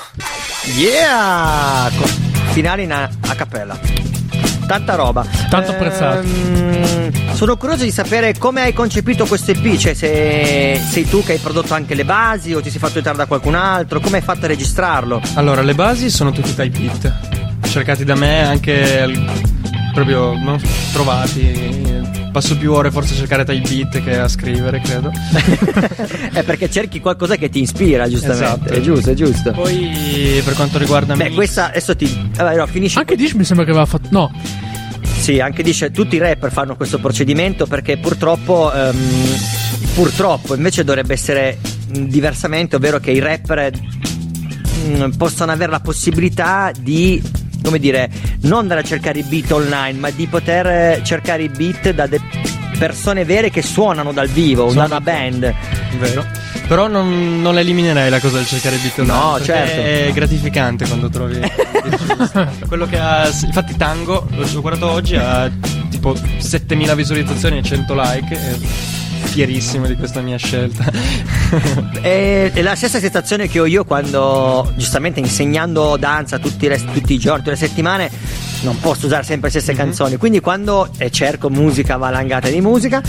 [0.75, 2.26] Yeah!
[2.57, 3.77] Finale in a, a cappella.
[4.65, 5.23] Tanta roba.
[5.47, 6.21] Tanto apprezzato.
[6.21, 11.33] Ehm, sono curioso di sapere come hai concepito questo EP, cioè se sei tu che
[11.33, 14.23] hai prodotto anche le basi o ti sei fatto aiutare da qualcun altro, come hai
[14.23, 15.21] fatto a registrarlo?
[15.35, 17.13] Allora, le basi sono tutti type beat,
[17.67, 19.07] cercati da me anche
[19.93, 20.59] proprio non
[20.93, 21.86] trovati.
[22.37, 25.09] Passo più ore forse a cercare type beat che a scrivere, credo.
[26.31, 28.45] è perché cerchi qualcosa che ti ispira, giustamente.
[28.45, 28.73] Esatto.
[28.73, 29.51] È giusto, è giusto.
[29.53, 32.29] Poi per quanto riguarda Beh, mix- questa adesso ti.
[32.35, 32.99] Vabbè, no, finisci.
[32.99, 34.09] Anche Dish mi sembra che aveva fatto.
[34.11, 34.31] No,
[35.01, 38.95] Sì, anche dice tutti i rapper fanno questo procedimento perché purtroppo, ehm,
[39.95, 41.57] purtroppo invece dovrebbe essere
[41.89, 43.71] diversamente, ovvero che i rapper
[44.85, 47.19] mh, possano avere la possibilità di,
[47.67, 48.09] come dire,
[48.43, 52.07] non andare a cercare i beat online, ma di poter eh, cercare i beat da
[52.07, 52.21] de-
[52.79, 55.53] persone vere che suonano dal vivo, da una band.
[55.99, 56.25] Vero.
[56.65, 60.09] Però non, non la eliminerei la cosa del cercare il beat No, online, perché certo.
[60.09, 61.39] È gratificante quando trovi.
[62.67, 63.27] Quello che ha.
[63.27, 65.51] Infatti, Tango, l'ho guardato oggi, ha
[65.89, 68.33] tipo 7000 visualizzazioni e 100 like.
[68.33, 68.96] E
[69.37, 70.85] fierissimo di questa mia scelta.
[72.01, 77.17] È, è la stessa sensazione che ho io quando, giustamente, insegnando danza tutti, tutti i
[77.19, 78.09] giorni, tutte le settimane,
[78.61, 80.17] non posso usare sempre le stesse canzoni.
[80.17, 83.01] Quindi, quando eh, cerco musica, valangata di musica.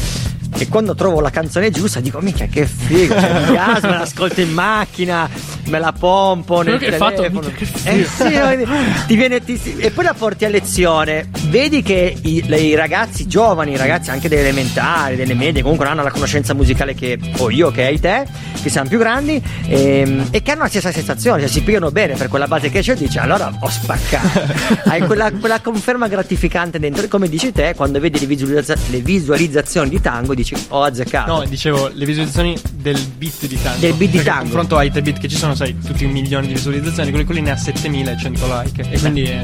[0.61, 4.41] E quando trovo la canzone giusta dico minchia che figo, cioè, mi gas, me l'ascolto
[4.41, 5.29] in macchina,
[5.67, 7.53] me la pompo nel che fatto, telefono.
[7.55, 8.67] che Eh sì, quindi
[9.07, 11.29] ti viene, ti- e poi la porti a lezione.
[11.49, 15.95] Vedi che i, i ragazzi giovani, i ragazzi anche delle elementari, delle medie, comunque non
[15.95, 18.27] hanno la conoscenza musicale che ho io, che hai te,
[18.61, 22.15] che siamo più grandi, ehm, e che hanno la stessa sensazione, cioè si pigliano bene
[22.15, 24.43] per quella base che c'è e dici allora ho spaccato.
[24.89, 29.89] hai quella, quella conferma gratificante dentro, come dici te, quando vedi le, visualizza- le visualizzazioni
[29.89, 31.33] di tango, dici ho azzeccato.
[31.33, 33.79] No, dicevo le visualizzazioni del beat di tango.
[33.81, 34.31] Del beat di tango.
[34.31, 37.25] A confronto ai tre beat che ci sono, sai, tutti un milione di visualizzazioni, quelli,
[37.25, 38.89] quelli ne ha 7100 like.
[38.91, 39.43] E quindi è-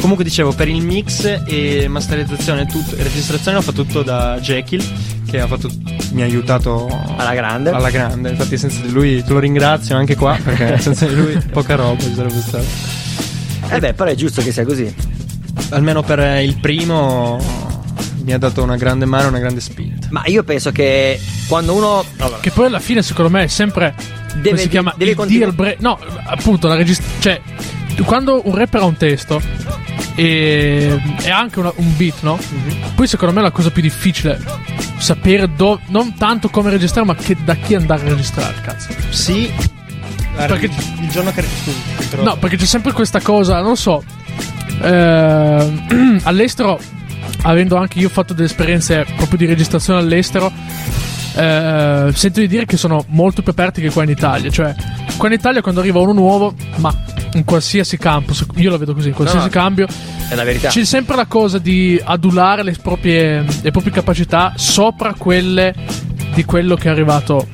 [0.00, 4.82] Comunque dicevo, per il mix e masterizzazione tutto, e registrazione ho fatto tutto da Jekyll,
[5.30, 5.70] che ha fatto,
[6.12, 7.70] mi ha aiutato alla grande.
[7.70, 11.38] Alla grande, infatti senza di lui te lo ringrazio anche qua, perché senza di lui
[11.52, 12.64] poca roba ci sarebbe stato.
[13.68, 14.92] Eh beh, però è giusto che sia così.
[15.70, 17.38] Almeno per il primo
[18.24, 20.08] mi ha dato una grande mano, una grande spinta.
[20.10, 22.04] Ma io penso che quando uno.
[22.40, 23.94] Che poi alla fine, secondo me, è sempre.
[24.34, 24.94] Deve- come si chiama?
[24.96, 27.40] deve il break- No, appunto, la registrazione.
[27.86, 29.40] Cioè, quando un rapper ha un testo
[30.14, 32.36] e, e ha anche una- un beat, no?
[32.48, 32.94] Mhm.
[32.94, 34.38] Poi, secondo me, la cosa più difficile è
[34.98, 38.54] sapere do- non tanto come registrare, ma che, da chi andare a registrare.
[38.62, 38.88] Cazzo.
[39.10, 39.50] Sì.
[40.34, 41.44] Perché- il giorno che.
[42.22, 44.02] No, perché c'è sempre questa cosa, non so.
[44.82, 46.78] Eh, all'estero,
[47.42, 50.52] avendo anche io fatto delle esperienze proprio di registrazione all'estero,
[51.34, 54.50] eh, sento di dire che sono molto più aperti che qua in Italia.
[54.50, 54.74] Cioè,
[55.16, 56.94] qua in Italia quando arriva uno nuovo, ma
[57.34, 59.86] in qualsiasi campo, io la vedo così, in qualsiasi No, cambio,
[60.28, 60.68] È la verità.
[60.68, 65.74] c'è sempre la cosa di adulare le proprie, le proprie capacità sopra quelle
[66.34, 67.46] di quello che è arrivato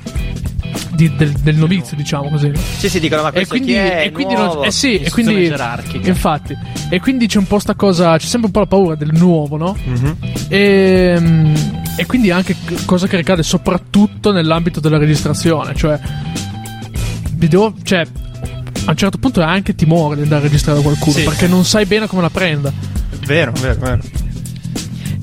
[0.98, 2.50] di- del, del novizio, diciamo così.
[2.76, 4.02] Sì, sì, dicono ma E questo quindi, chi è?
[4.06, 4.64] e quindi non- Nuovo?
[4.64, 6.08] eh sì, e quindi gerarchica.
[6.08, 6.56] infatti,
[6.90, 9.56] e quindi c'è un po' sta cosa, c'è sempre un po' la paura del nuovo,
[9.56, 9.76] no?
[9.84, 10.16] Mhm.
[10.48, 11.54] E, mm,
[11.96, 15.98] e quindi anche cosa che ricade soprattutto nell'ambito della registrazione, cioè,
[17.34, 20.84] vi devo, cioè a un certo punto hai anche timore di andare a registrare da
[20.84, 21.22] qualcuno Sì.
[21.22, 22.72] perché non sai bene come la prenda.
[23.26, 24.00] Vero, vero, vero.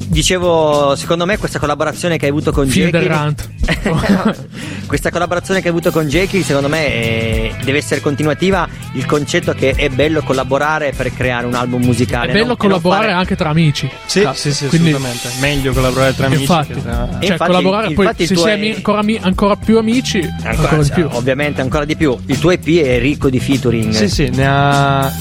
[0.08, 3.49] Dicevo, secondo me questa collaborazione che hai avuto con del Jekyll rant.
[4.86, 8.68] Questa collaborazione che hai avuto con Jekyll, secondo me, eh, deve essere continuativa.
[8.93, 12.30] Il concetto che è bello collaborare per creare un album musicale.
[12.30, 13.89] È bello non collaborare fare- anche tra amici.
[14.06, 15.30] Sì, Cazzo, sì, sì, quindi- assolutamente.
[15.39, 16.41] Meglio collaborare tra amici.
[16.41, 19.78] Infatti, che tra- cioè, infatti- collaborare poi infatti se sei ami- ancora, ami- ancora più
[19.80, 21.08] amici, ancora, Ancora, di più.
[21.12, 22.16] Ovviamente ancora di più.
[22.28, 23.91] Il tuo EP è ricco di featuring.
[23.91, 25.12] Sì, sì, ne ha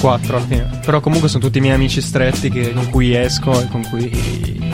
[0.00, 0.80] quattro alla fine.
[0.84, 4.64] Però comunque sono tutti i miei amici stretti che- con cui esco e con cui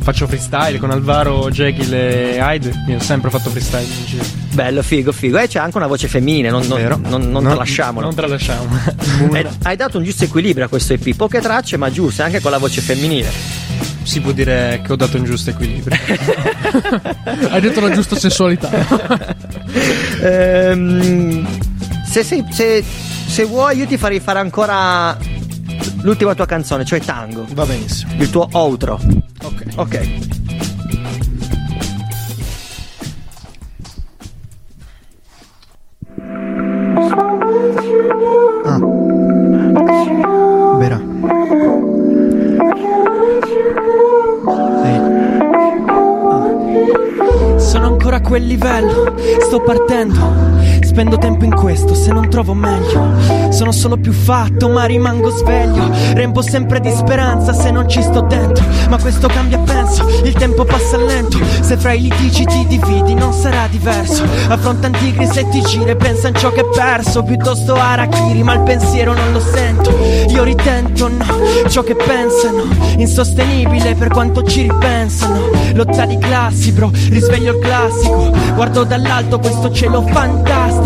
[0.00, 0.78] faccio freestyle.
[0.78, 2.72] Con Alvaro, Jekyll e Hyde.
[2.88, 4.24] Io ho sempre fatto freestyle in giro.
[4.52, 5.38] Bello, figo, figo.
[5.38, 8.06] E c'è anche una voce femminile, non, non, non, non No, tralasciamolo.
[8.06, 8.78] Non tralasciamo.
[9.34, 11.14] Eh, hai dato un giusto equilibrio a questo EP.
[11.14, 13.30] Poche tracce, ma giuste, anche con la voce femminile.
[14.02, 15.96] si può dire che ho dato un giusto equilibrio.
[17.50, 18.70] Hai detto la giusta sessualità.
[20.22, 21.46] Ehm,
[22.04, 22.84] se, sei- se-
[23.34, 25.18] se vuoi, io ti farei fare ancora
[26.02, 27.44] l'ultima tua canzone, cioè Tango.
[27.50, 28.12] Va benissimo.
[28.18, 29.00] Il tuo outro.
[29.42, 29.64] Ok.
[29.74, 30.08] Ok.
[40.78, 41.00] Verrà.
[47.58, 50.63] Sono ancora a quel livello, sto partendo.
[50.94, 53.50] Spendo tempo in questo se non trovo meglio.
[53.50, 55.90] Sono solo più fatto, ma rimango sveglio.
[56.12, 58.64] Rempo sempre di speranza se non ci sto dentro.
[58.88, 60.06] Ma questo cambia, penso.
[60.22, 61.36] Il tempo passa lento.
[61.62, 64.22] Se fra i litigi ti dividi, non sarà diverso.
[64.46, 67.24] Affronta tigri se ti gira e pensa in ciò che hai perso.
[67.24, 69.90] Piuttosto Arachiri, ma il pensiero non lo sento.
[70.28, 72.62] Io ritento, no, ciò che pensano.
[72.98, 75.40] Insostenibile per quanto ci ripensano.
[75.74, 78.32] Lotta di classi, bro, risveglio il classico.
[78.54, 80.83] Guardo dall'alto questo cielo fantastico.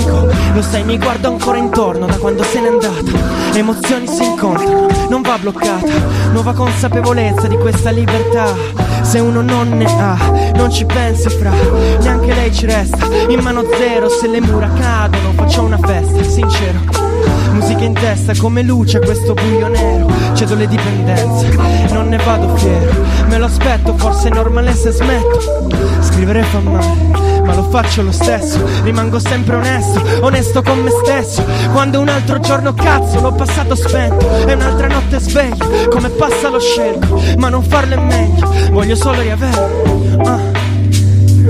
[0.59, 3.57] Lo sai, mi guardo ancora intorno da quando se n'è andata.
[3.57, 5.93] Emozioni si incontrano, non va bloccata.
[6.33, 8.57] Nuova consapevolezza di questa libertà.
[9.03, 11.53] Se uno non ne ha, non ci pensi fra.
[12.01, 13.07] Neanche lei ci resta.
[13.29, 17.08] In mano zero, se le mura cadono, faccio una festa, sincero.
[17.53, 20.07] Musica in testa come luce questo buio nero.
[20.34, 21.49] Cedo le dipendenze,
[21.92, 22.92] non ne vado fiero.
[23.28, 25.68] Me lo aspetto, forse è normale se smetto.
[26.01, 28.61] Scrivere fa male, ma lo faccio lo stesso.
[28.82, 31.44] Rimango sempre onesto, onesto con me stesso.
[31.72, 34.46] Quando un altro giorno cazzo l'ho passato spento.
[34.46, 37.20] E un'altra notte sveglio, come passa lo scelgo.
[37.38, 40.16] Ma non farlo è meglio, voglio solo riavere.
[40.24, 40.66] Ah,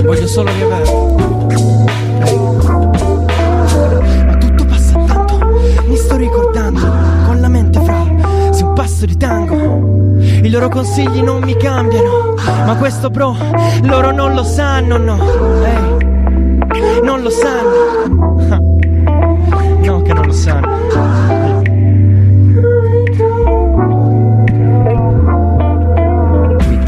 [0.01, 1.28] Voglio solo riavere
[6.19, 6.81] ricordando
[7.25, 8.05] con la mente fra
[8.51, 9.87] se un passo di tango.
[10.19, 13.35] I loro consigli non mi cambiano, ma questo bro
[13.83, 15.17] loro non lo sanno, no.
[15.63, 18.18] Ehi, non lo sanno.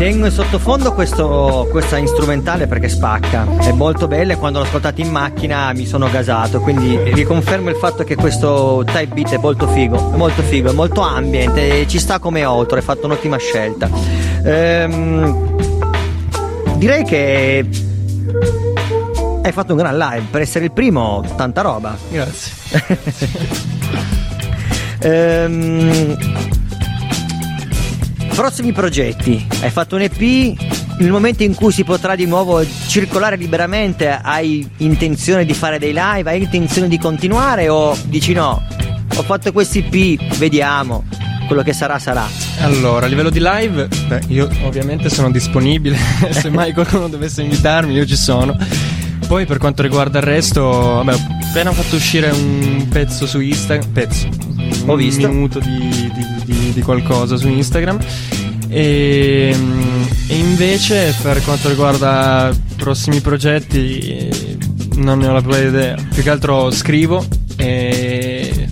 [0.01, 3.45] Tengo in sottofondo questo, questa instrumentale perché spacca.
[3.59, 6.59] È molto bella e quando l'ho ascoltata in macchina mi sono gasato.
[6.59, 10.11] Quindi vi confermo il fatto che questo type beat è molto figo.
[10.11, 12.77] È molto figo, è molto ambient e ci sta come outro.
[12.77, 13.87] Hai fatto un'ottima scelta.
[14.43, 15.55] Ehm,
[16.77, 17.63] direi che
[19.43, 20.25] hai fatto un gran live.
[20.31, 21.95] Per essere il primo, tanta roba.
[22.09, 23.69] Grazie.
[25.03, 26.15] Ehm,
[28.33, 29.45] prossimi progetti.
[29.61, 30.19] Hai fatto un EP.
[30.99, 35.93] Nel momento in cui si potrà di nuovo circolare liberamente, hai intenzione di fare dei
[35.95, 36.29] live?
[36.29, 37.69] Hai intenzione di continuare?
[37.69, 38.61] O dici no?
[39.15, 41.03] Ho fatto questi EP, vediamo.
[41.47, 42.25] Quello che sarà, sarà.
[42.59, 45.97] Allora, a livello di live, beh, io ovviamente sono disponibile.
[46.31, 48.55] Se mai qualcuno dovesse invitarmi, io ci sono.
[49.27, 51.19] Poi per quanto riguarda il resto, vabbè, ho
[51.49, 53.89] appena fatto uscire un pezzo su Instagram.
[53.91, 54.50] Pezzo.
[54.85, 55.27] Ho un visto.
[55.27, 57.99] minuto di, di- di- di qualcosa su Instagram.
[58.69, 59.53] E,
[60.27, 64.29] e invece per quanto riguarda prossimi progetti
[64.95, 65.95] non ne ho la più idea.
[66.13, 67.25] Più che altro scrivo
[67.57, 68.67] e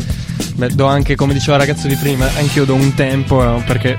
[0.55, 3.97] beh, do anche, come diceva il ragazzo di prima, anch'io do un tempo eh, perché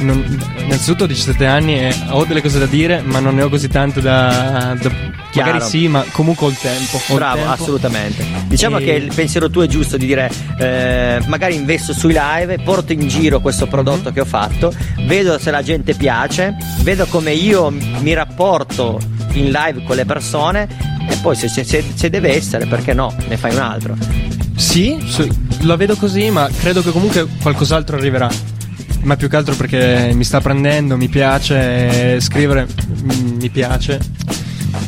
[0.00, 0.24] non-
[0.64, 3.68] innanzitutto ho 17 anni e ho delle cose da dire, ma non ne ho così
[3.68, 4.90] tante da, da-
[5.30, 5.52] Chiaro.
[5.52, 6.96] magari sì, ma comunque ho il tempo.
[6.96, 7.52] ho il Bravo, tempo.
[7.52, 8.24] assolutamente.
[8.46, 12.58] Diciamo E- che il pensiero tuo è giusto di dire eh, magari investo sui live,
[12.64, 14.14] porto in giro questo prodotto Mhm.
[14.14, 14.72] che ho fatto,
[15.06, 18.98] vedo se la gente piace, vedo come io mi rapporto
[19.34, 20.68] in live con le persone
[21.08, 23.96] e poi se, se- se- deve essere, perché no, ne fai un altro.
[24.56, 24.96] Sì,
[25.62, 28.28] la vedo così, ma credo che comunque qualcos'altro arriverà.
[29.02, 33.98] Ma più che altro perché mi sta prendendo, mi piace scrivere, mm, mi piace.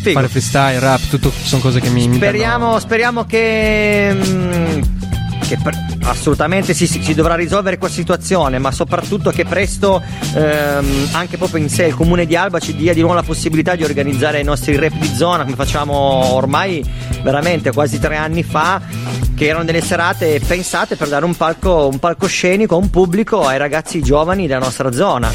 [0.01, 0.13] Figo.
[0.13, 4.81] Fare freestyle, rap, tutto sono cose che mi, mi Speriamo, speriamo che mm,
[5.53, 10.03] che per- assolutamente si, si- si dovrà risolvere questa situazione, ma soprattutto che presto
[10.35, 13.75] ehm, anche proprio in sé il comune di Alba ci dia di nuovo la possibilità
[13.75, 15.95] di organizzare i nostri rap di zona come facciamo
[16.35, 16.83] ormai
[17.23, 18.81] veramente quasi tre anni fa,
[19.43, 24.01] che erano delle serate pensate per dare un palco, un palcoscenico, un pubblico ai ragazzi
[24.01, 25.33] giovani della nostra zona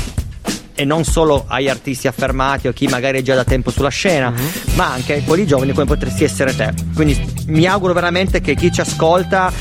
[0.73, 4.31] e non solo agli artisti affermati o chi magari è già da tempo sulla scena,
[4.75, 6.73] ma anche a quelli giovani come potresti essere te.
[6.95, 9.51] Quindi mi auguro veramente che chi ci ascolta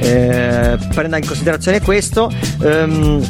[0.00, 2.28] eh, prenda in considerazione questo.
[2.60, 3.22] Ehm,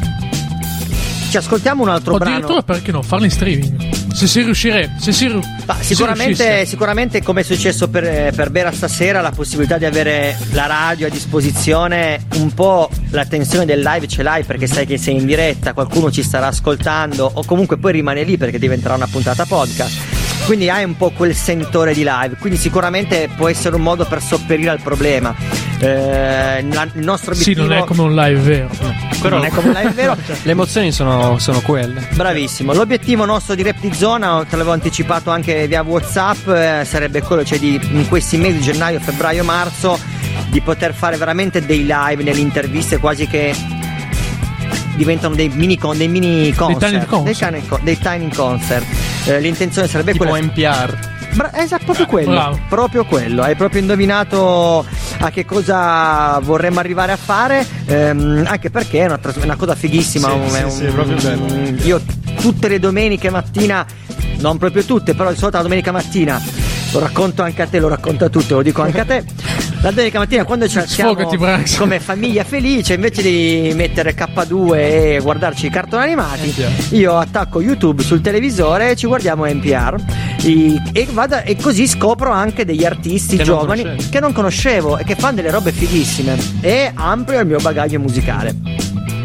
[1.28, 2.32] ci ascoltiamo un altro O brano.
[2.36, 3.91] addirittura perché no, farlo in streaming.
[4.12, 8.50] Se si riuscire, se si, ru- se si Sicuramente, sicuramente come è successo per, per
[8.50, 13.80] Bera stasera, la possibilità di avere la radio a disposizione, un po' la tensione del
[13.80, 17.78] live ce l'hai perché sai che sei in diretta, qualcuno ci starà ascoltando o comunque
[17.78, 20.21] poi rimane lì perché diventerà una puntata podcast.
[20.44, 24.20] Quindi hai un po' quel sentore di live, quindi sicuramente può essere un modo per
[24.20, 25.34] sopperire al problema.
[25.78, 28.68] Eh, la- il nostro Sì, obiettivo non è come un live vero.
[29.20, 30.16] Quello non è come un live vero.
[30.42, 32.06] Le emozioni sono, sono quelle.
[32.14, 37.22] Bravissimo, l'obiettivo nostro di Rap di Zona, te l'avevo anticipato anche via Whatsapp, eh, sarebbe
[37.22, 39.98] quello, cioè di in questi mesi, gennaio, febbraio, marzo,
[40.48, 43.54] di poter fare veramente dei live nelle interviste quasi che
[44.96, 47.24] diventano dei mini, con, dei mini concert, tiny concert.
[47.24, 48.84] Dei, tiny, co- dei tiny concert.
[49.24, 51.10] Eh, l'intenzione sarebbe Tipo quella NPR.
[51.34, 52.30] Bra- esatto, proprio quello.
[52.32, 52.60] Bravo.
[52.68, 53.42] Proprio quello.
[53.42, 54.84] Hai proprio indovinato
[55.18, 57.66] a che cosa vorremmo arrivare a fare.
[57.86, 60.28] ehm, anche perché è una, tras- una cosa fighissima.
[60.28, 61.76] Sì, un- sì, un- sì, proprio bello.
[61.84, 62.00] Io
[62.40, 63.86] tutte le domeniche mattina,
[64.38, 66.40] non proprio tutte, però di solito la domenica mattina.
[66.92, 69.24] Lo racconto anche a te, lo racconto a tutti, lo dico anche a te.
[69.82, 71.76] La domenica mattina quando ci Sfogati, Brax.
[71.76, 76.54] come famiglia felice, invece di mettere K2 e guardarci i cartoni animati,
[76.90, 79.96] io attacco YouTube sul televisore e ci guardiamo NPR.
[80.44, 84.08] E, vado- e così scopro anche degli artisti Che non giovani conoscevi.
[84.10, 88.54] che non conoscevo e che fanno delle robe fighissime e amplio il mio bagaglio musicale.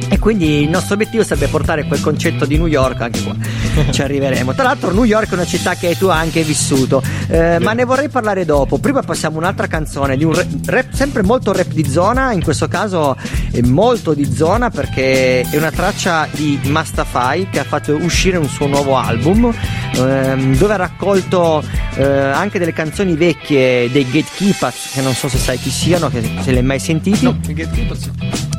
[0.10, 3.36] E quindi il nostro obiettivo sarebbe portare quel concetto di New York anche qua.
[3.92, 4.54] Ci arriveremo.
[4.54, 7.84] Tra l'altro, New York è una città che tu hai anche vissuto, eh, ma ne
[7.84, 8.78] vorrei parlare dopo.
[8.78, 12.32] Prima passiamo un'altra canzone di un rap, rap- sempre molto rap di zona.
[12.32, 13.16] In questo caso
[13.52, 18.48] è molto di zona perché è una traccia di Mastafai che ha fatto uscire un
[18.48, 19.54] suo nuovo album
[19.96, 21.64] ehm, dove ha raccolto
[21.96, 26.22] eh, anche delle canzoni vecchie dei Gatekeepers, che non so se sai chi siano, che
[26.42, 27.26] se li hai mai sentiti.
[27.26, 28.10] I Gatekeepers.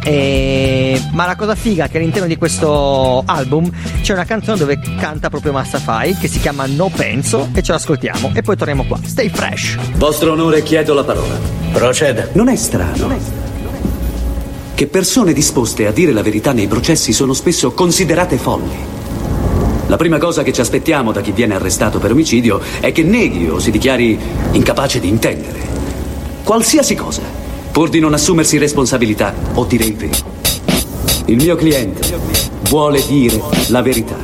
[0.04, 3.70] E- Ma la cosa figa è che all'interno di questo album
[4.02, 8.32] c'è una canzone dove canta proprio Mastafai che si chiama No Penso e ce l'ascoltiamo
[8.34, 8.98] e poi torniamo qua.
[9.04, 9.76] Stay fresh.
[9.96, 11.38] Vostro onore, chiedo la parola.
[11.72, 12.28] Proceda.
[12.32, 13.46] Non è strano
[14.74, 18.76] che persone disposte a dire la verità nei processi sono spesso considerate folli.
[19.88, 23.48] La prima cosa che ci aspettiamo da chi viene arrestato per omicidio è che neghi
[23.48, 24.16] o si dichiari
[24.52, 25.58] incapace di intendere.
[26.44, 27.22] Qualsiasi cosa,
[27.72, 30.37] pur di non assumersi responsabilità o dire il vero.
[31.28, 32.18] Il mio cliente
[32.70, 34.16] vuole dire la verità.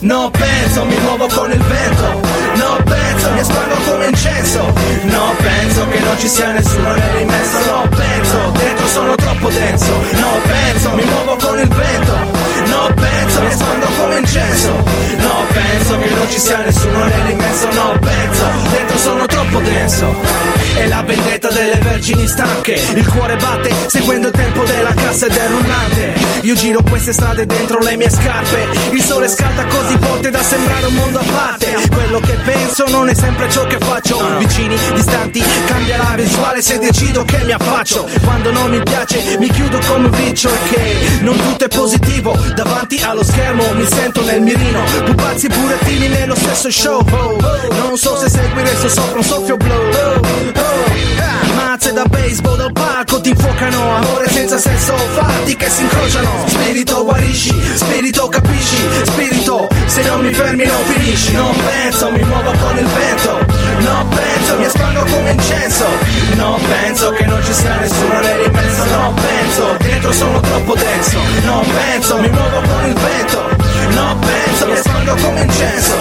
[0.00, 2.20] No penso, mi muovo con il vento.
[2.56, 4.60] No penso, mi espando come incenso
[5.04, 9.92] No penso che non ci sia nessuno nell'immenso No penso, dentro sono troppo denso.
[10.12, 12.12] No penso, mi muovo con il vento.
[12.66, 14.68] No penso, mi espando come incenso
[15.16, 18.44] No penso che non ci sia nessuno nell'immenso No penso,
[19.04, 20.14] sono troppo denso.
[20.76, 22.72] È la vendetta delle vergini stanche.
[22.94, 26.14] Il cuore batte seguendo il tempo della cassa ed è rullante.
[26.40, 28.66] Io giro queste strade dentro le mie scarpe.
[28.92, 31.76] Il sole scalda così forte da sembrare un mondo a parte.
[31.92, 34.38] Quello che penso non è sempre ciò che faccio.
[34.38, 38.08] Vicini, distanti, cambia la visuale se decido che mi affaccio.
[38.22, 42.36] Quando non mi piace mi chiudo come un riccio E che non tutto è positivo.
[42.54, 44.82] Davanti allo schermo mi sento nel mirino.
[45.04, 47.04] Pupazzi e burattini nello stesso show.
[47.80, 49.56] Non so se seguire sto sopra un soffio.
[49.56, 53.96] Ah, Mazze da baseball dal palco ti infuocano.
[53.96, 56.44] Amore senza senso, fatti che si incrociano.
[56.46, 58.76] Spirito guarisci, spirito capisci.
[59.04, 61.32] Spirito, se non mi fermi non finisci.
[61.32, 63.46] Non penso, mi muovo con il vento.
[63.78, 65.84] No penso, mi espando come incenso.
[66.36, 71.18] No penso che non ci sia nessuno nell'immenso No penso, dentro sono troppo denso.
[71.44, 75.94] No penso, mi muovo con il vento No penso, mi espando come incenso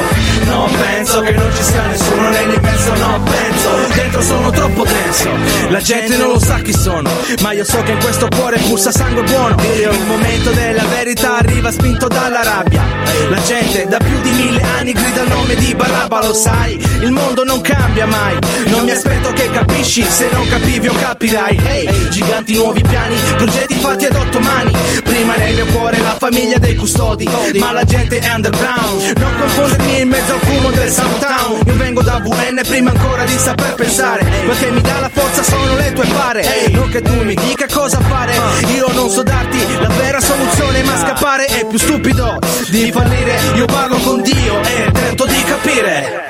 [0.45, 5.29] No penso che non ci sia nessuno nell'immenso No penso, dentro sono troppo denso
[5.69, 7.09] La gente non lo sa chi sono
[7.41, 9.55] Ma io so che in questo cuore pulsa sangue buono.
[9.75, 12.83] Il momento della verità arriva spinto dalla rabbia.
[13.29, 17.11] La gente da più di mille anni grida il nome di Barabba Lo sai, il
[17.11, 18.37] mondo non cambia mai.
[18.67, 21.59] Non mi aspetto che capisci Se non capivi o capirai.
[21.63, 24.71] Hey, giganti nuovi piani Progetti fatti ad otto mani.
[25.03, 27.27] Prima ma nel mio cuore la famiglia dei custodi,
[27.57, 29.17] ma la gente è underground.
[29.17, 31.61] Non confondermi in mezzo al fumo del Soundtown.
[31.65, 34.25] Io vengo da VN prima ancora di saper pensare.
[34.45, 36.69] Quel che mi dà la forza sono le tue pare.
[36.71, 38.33] Non che tu mi dica cosa fare.
[38.75, 43.39] Io non so darti la vera soluzione, ma scappare è più stupido di fallire.
[43.55, 46.21] Io parlo con Dio e tento di capire.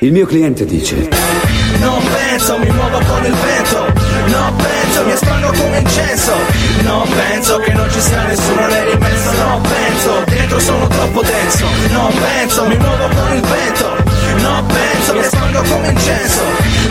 [0.00, 1.08] Il mio cliente dice:
[1.78, 4.03] Non penso, mi muovo con il vento.
[4.26, 6.32] Non penso, mi espando come incenso.
[6.82, 9.32] Non penso che non ci sia nessuno nell'immenso.
[9.32, 11.66] Non penso, dentro sono troppo denso.
[11.90, 14.03] Non penso, mi muovo con il vento.
[14.40, 16.42] Non penso, mi espando come incenso.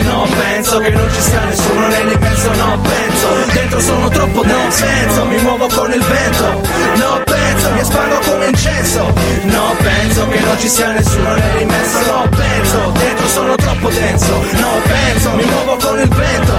[0.02, 2.50] Non penso che non ci sia nessuno nell'immenso.
[2.54, 4.84] Non penso, dentro sono troppo denso.
[4.84, 6.62] Non penso, mi muovo con il vento.
[6.96, 9.12] Non penso, mi espando come incenso.
[9.44, 11.98] Non penso che non ci sia nessuno nell'immenso.
[12.06, 14.32] Non penso, dentro sono troppo denso.
[14.52, 16.52] Non penso, mi muovo con il vento.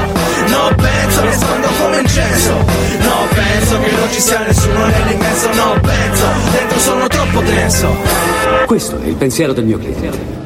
[0.48, 2.52] Non penso, mi espando come incenso.
[3.00, 5.50] Non penso che non ci sia nessuno nell'immenso.
[5.54, 7.96] Non penso, dentro sono troppo denso.
[8.66, 10.45] Questo è il pensiero del mio cliente.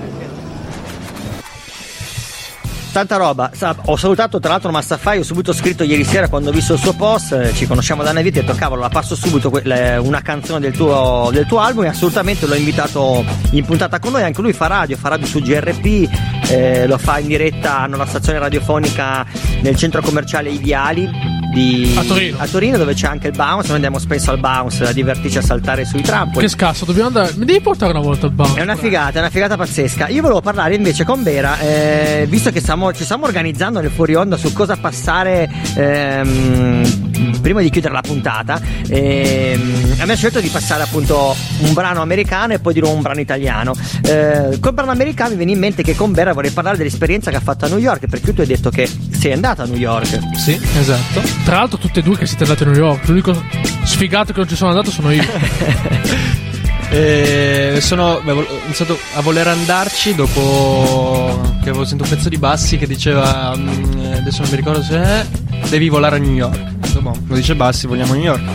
[2.91, 3.51] Tanta roba.
[3.85, 6.93] Ho salutato tra l'altro Massafai, ho subito scritto ieri sera quando ho visto il suo
[6.93, 10.21] post, eh, ci conosciamo da una vita e ho detto cavolo, la passo subito una
[10.21, 14.41] canzone del tuo, del tuo album e assolutamente l'ho invitato in puntata con noi, anche
[14.41, 16.09] lui fa radio, fa radio su GRP,
[16.49, 19.25] eh, lo fa in diretta, hanno la stazione radiofonica
[19.61, 21.37] nel centro commerciale Ideali.
[21.49, 22.77] Di, A Torino.
[22.77, 26.03] dove c'è anche il bounce, noi andiamo spesso al bounce a divertirci a saltare sui
[26.03, 26.45] trampoli.
[26.45, 27.33] Che scasso, dobbiamo andare.
[27.37, 28.53] Mi devi portare una volta al bar.
[28.53, 30.09] È una figata, è una figata pazzesca.
[30.09, 34.15] Io volevo parlare invece con Vera, eh, visto che stiamo- ci stiamo organizzando nel fuori
[34.15, 38.61] onda su cosa passare ehm, prima di chiudere la puntata.
[38.87, 43.19] ehm, abbiamo scelto di passare appunto un brano americano e poi di nuovo un brano
[43.19, 43.73] italiano.
[44.03, 47.37] Eh, col brano americano mi viene in mente che con Vera vorrei parlare dell'esperienza che
[47.37, 50.19] ha fatto a New York, perché tu hai detto che sei andata a New York.
[50.37, 51.21] Sì, esatto.
[51.43, 53.07] Tra l'altro, tutte e due che siete andati a New York.
[53.07, 53.43] L'unico
[53.83, 55.23] sfigato che non ci sono andato sono io.
[56.91, 62.77] E sono, beh, iniziato a voler andarci dopo che avevo sentito un pezzo di Bassi
[62.77, 65.25] che diceva mm, adesso non mi ricordo se è
[65.69, 66.57] devi volare a New York.
[66.77, 68.41] Detto, boh, lo dice Bassi, vogliamo New York.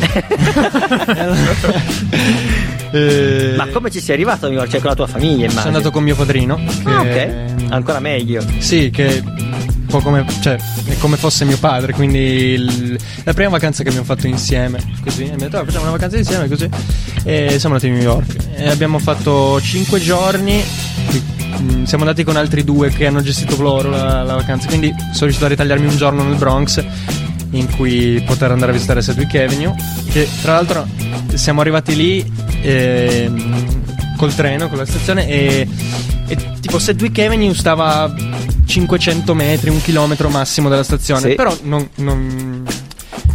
[2.95, 4.71] Eh, Ma come ci sei arrivato a New York?
[4.71, 5.51] Cioè con la tua famiglia, immagino.
[5.63, 6.55] sono andato con mio padrino.
[6.55, 7.29] Che, Ah, ok.
[7.71, 8.41] Ancora meglio.
[8.59, 9.21] Sì, che
[9.99, 10.57] po' come, cioè,
[10.99, 15.37] come fosse mio padre, quindi il- la prima vacanza che abbiamo fatto insieme, così, ha
[15.37, 16.69] detto "Ah, facciamo una vacanza insieme, così,
[17.25, 18.37] e siamo andati a New York.
[18.57, 20.63] E abbiamo fatto 5 giorni,
[21.61, 25.21] mm, siamo andati con altri due che hanno gestito loro la, la vacanza, quindi sono
[25.27, 26.85] riuscito a ritagliarmi un giorno nel Bronx
[27.51, 29.75] in cui poter andare a visitare Sedgwick Avenue,
[30.11, 30.87] che tra l'altro
[31.35, 32.33] siamo arrivati lì
[32.63, 35.69] ehm, col treno, con la stazione e,
[36.27, 38.15] e tipo Sedgwick Avenue stava a
[38.67, 41.35] 500 metri, un chilometro massimo dalla stazione, Sì.
[41.35, 42.65] però non, non-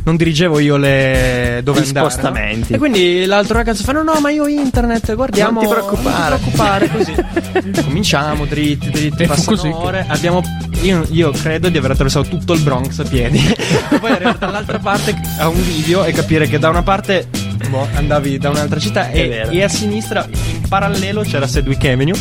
[0.02, 2.06] non dirigevo io le dove Gli andare.
[2.06, 2.12] no?
[2.12, 2.74] spostamenti.
[2.74, 5.62] E quindi l'altro ragazzo fa: No, no, ma io ho internet, guardiamo.
[5.62, 7.82] Non ti preoccupare." Non ti preoccupare, così.
[7.84, 10.06] Cominciamo dritti, dritti, passano così che- ore.
[10.08, 10.42] Abbiamo,
[10.82, 13.38] io, io credo di aver attraversato tutto il Bronx a piedi.
[13.92, 17.28] e poi arrivare dall'altra parte a un video e capire che da una parte
[17.70, 22.18] boh, andavi da un'altra città e, e a sinistra in parallelo c'era Sedgwick Avenue.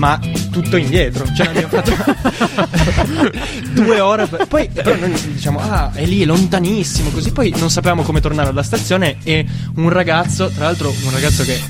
[0.00, 0.18] Ma
[0.50, 3.30] tutto indietro, cioè abbiamo fatto
[3.72, 4.26] due ore.
[4.26, 7.10] per- Poi però noi diciamo, ah, è lì, è lontanissimo.
[7.10, 9.18] Così poi non sapevamo come tornare alla stazione.
[9.24, 11.60] E un ragazzo, tra l'altro, un ragazzo che,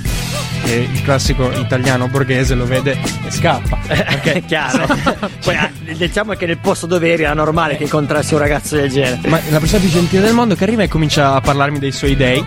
[0.67, 2.97] il classico italiano borghese lo vede
[3.27, 3.77] e scappa.
[3.85, 4.87] Perché È chiaro.
[5.43, 8.91] Poi ah, diciamo che nel posto dove eri era normale che incontrassi un ragazzo del
[8.91, 9.29] genere.
[9.29, 12.15] Ma la persona più gentile del mondo che arriva e comincia a parlarmi dei suoi
[12.15, 12.45] dei,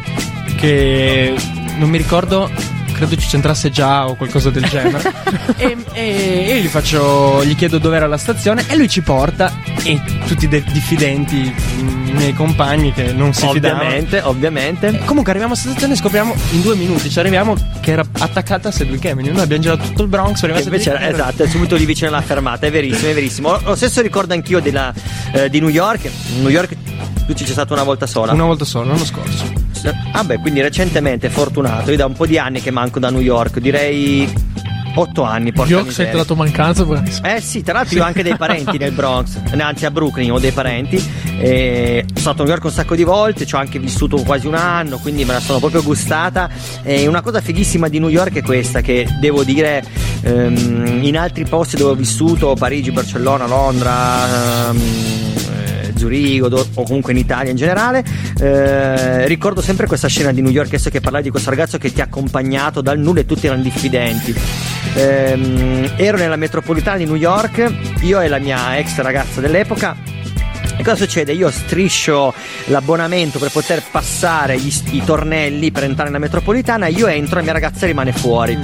[0.56, 1.36] che
[1.78, 2.49] non mi ricordo,
[2.94, 5.14] credo ci c'entrasse già o qualcosa del genere.
[5.57, 9.52] e, e io gli faccio, gli chiedo dov'era la stazione e lui ci porta
[9.84, 13.84] e tutti dei diffidenti, i miei compagni che non si fidavano.
[13.84, 15.02] Ovviamente, ovviamente.
[15.06, 18.72] Comunque arriviamo a stazione e scopriamo in due minuti, ci arriviamo che era attaccata a
[18.72, 19.32] Sedgwick Avenue.
[19.32, 22.10] Noi abbiamo girato tutto il Bronx, arriviamo a invece era, esatto, è subito lì vicino
[22.10, 23.60] alla fermata, è verissimo, è verissimo.
[23.64, 24.94] Lo stesso ricordo anch'io della,
[25.34, 26.10] eh, di New York.
[26.40, 26.76] New York
[27.26, 28.34] tu ci sei stato una volta sola.
[28.34, 29.62] Una volta sola, l'anno scorso.
[30.11, 31.91] Ah beh, quindi recentemente fortunato.
[31.91, 34.31] Io da un po' di anni che manco da New York, direi
[34.95, 35.45] 8 anni.
[35.45, 36.85] New porca York la tua mancanza.
[37.23, 40.39] Eh sì, tra l'altro io ho anche dei parenti nel Bronx, anzi a Brooklyn ho
[40.39, 41.01] dei parenti.
[41.39, 44.47] E sono stato a New York un sacco di volte, ci ho anche vissuto quasi
[44.47, 46.49] un anno, quindi me la sono proprio gustata.
[46.84, 49.84] E una cosa fighissima di New York è questa, che devo dire
[50.22, 54.69] ehm, in altri posti dove ho vissuto, Parigi, Barcellona, Londra.
[54.69, 55.53] ehm, eh,
[56.04, 58.04] Zurigo o comunque in Italia in generale.
[58.40, 61.94] Eh, ricordo sempre questa scena di New York adesso che parlavi di questo ragazzo che
[61.94, 64.36] ti ha accompagnato dal nulla e tutti erano diffidenti.
[64.96, 67.72] Ehm, ero nella metropolitana di New York
[68.02, 69.96] io e la mia ex ragazza dell'epoca
[70.76, 71.34] E cosa succede?
[71.34, 72.34] Io striscio
[72.66, 77.44] l'abbonamento per poter passare gli- i tornelli per entrare nella metropolitana, io entro e la
[77.44, 78.58] mia ragazza rimane fuori.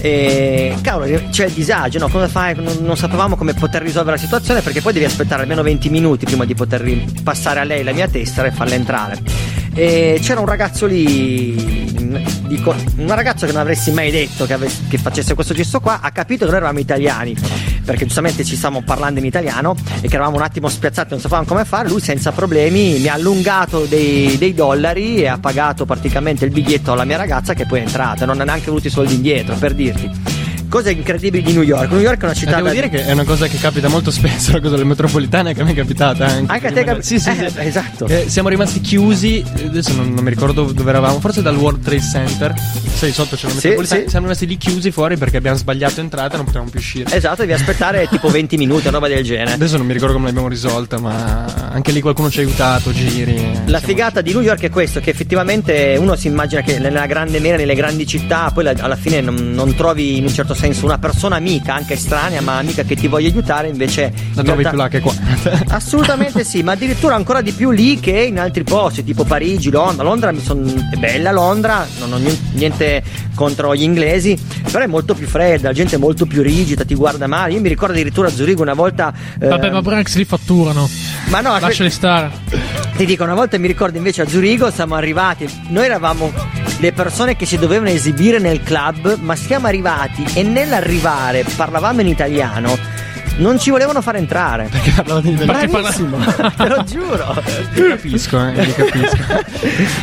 [0.00, 2.08] E cavolo, c'è disagio, no?
[2.08, 2.54] Come fai?
[2.54, 6.26] Non, non sapevamo come poter risolvere la situazione perché poi devi aspettare almeno 20 minuti
[6.26, 6.84] prima di poter
[7.22, 9.18] passare a lei la mia tessera e farla entrare.
[9.76, 11.90] E c'era un ragazzo lì,
[12.46, 15.98] dico, un ragazzo che non avresti mai detto che, avesse- che facesse questo gesto qua,
[16.02, 17.34] ha capito che noi eravamo italiani,
[17.84, 21.46] perché giustamente ci stavamo parlando in italiano e che eravamo un attimo spiazzati, non sapevamo
[21.46, 26.44] come fare, lui senza problemi mi ha allungato dei, dei dollari e ha pagato praticamente
[26.44, 29.14] il biglietto alla mia ragazza che poi è entrata, non ha neanche avuto i soldi
[29.14, 30.43] indietro, per dirti.
[30.74, 31.88] Cose incredibili di New York.
[31.92, 33.86] New York è una Eh, città devo da- dire che è una cosa che capita
[33.86, 36.52] molto spesso, la cosa delle metropolitane che a me è capitata anche.
[36.52, 37.58] Anche a te cap- Sì, sì, eh, sì.
[37.60, 38.06] esatto.
[38.08, 42.00] Eh, siamo rimasti chiusi, adesso non, non mi ricordo dove eravamo, forse dal World Trade
[42.02, 42.54] Center.
[42.92, 44.00] Sai, sotto c'è la metropolitana.
[44.02, 44.08] sì.
[44.08, 47.14] Siamo rimasti lì chiusi fuori perché abbiamo sbagliato entrata e non potevamo più uscire.
[47.14, 49.52] Esatto, devi aspettare tipo 20 minuti, roba del genere.
[49.52, 53.60] Adesso non mi ricordo come l'abbiamo risolta, ma anche lì qualcuno ci ha aiutato, giri.
[53.66, 57.38] La figata di New York è questo, che effettivamente uno si immagina che nella grande
[57.38, 60.62] mera, nelle grandi città, poi la- alla fine non, non trovi in un certo senso
[60.84, 64.12] una persona amica, anche estranea, ma amica che ti voglia aiutare, invece...
[64.34, 65.14] La in trovi realtà- più là che qua.
[65.74, 70.02] Assolutamente sì, ma addirittura ancora di più lì che in altri posti, tipo Parigi, Londra.
[70.04, 73.02] Londra mi son- è bella Londra, non ho ni- niente
[73.34, 74.38] contro gli inglesi,
[74.70, 77.52] però è molto più fredda, la gente è molto più rigida, ti guarda male.
[77.54, 79.12] Io mi ricordo addirittura a Zurigo una volta...
[79.40, 80.88] eh, Vabbè, ma Branks li fatturano.
[81.28, 82.30] ma no, Lasciali stare.
[82.96, 86.32] ti dico, una volta mi ricordo invece a Zurigo siamo arrivati, noi eravamo
[86.84, 92.08] le persone che si dovevano esibire nel club, ma siamo arrivati e nell'arrivare parlavamo in
[92.08, 92.76] italiano.
[93.36, 94.68] Non ci volevano fare entrare.
[94.70, 95.66] Perché parlavano in italiano?
[95.68, 96.16] Bravissimo,
[96.56, 97.42] te lo giuro.
[97.72, 99.16] Li capisco, eh, li capisco.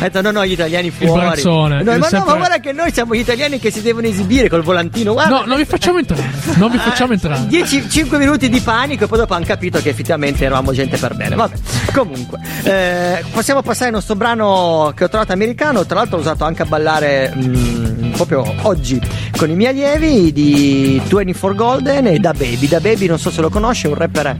[0.00, 1.20] detto no, no, gli italiani fuori.
[1.20, 3.80] branzone, No, il ma no, sempre- ma guarda che noi siamo gli italiani che si
[3.80, 5.14] devono esibire col volantino.
[5.14, 5.38] Guarda.
[5.38, 6.30] No, non vi facciamo entrare.
[6.56, 7.46] Non vi facciamo entrare.
[7.46, 11.14] 10, 5 minuti di panico e poi dopo hanno capito che effettivamente eravamo gente per
[11.14, 11.34] bene.
[11.34, 11.54] Vabbè,
[11.94, 15.86] comunque, eh, possiamo passare al nostro brano che ho trovato americano.
[15.86, 19.00] Tra l'altro, l'ho usato anche a ballare mm, proprio oggi
[19.36, 22.68] con i miei allievi di 24 Golden e Da Baby.
[22.68, 24.38] Da Baby, non so se lo conosci, è un rapper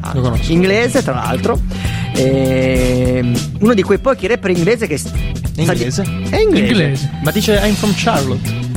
[0.49, 1.59] inglese, tra l'altro.
[2.15, 3.25] E,
[3.61, 4.97] uno di quei pochi rapper inglese che.
[4.99, 5.31] sta di-
[5.63, 6.05] Inglese?
[6.31, 7.11] È inglese.
[7.23, 8.71] Ma dice I'm from Charlotte.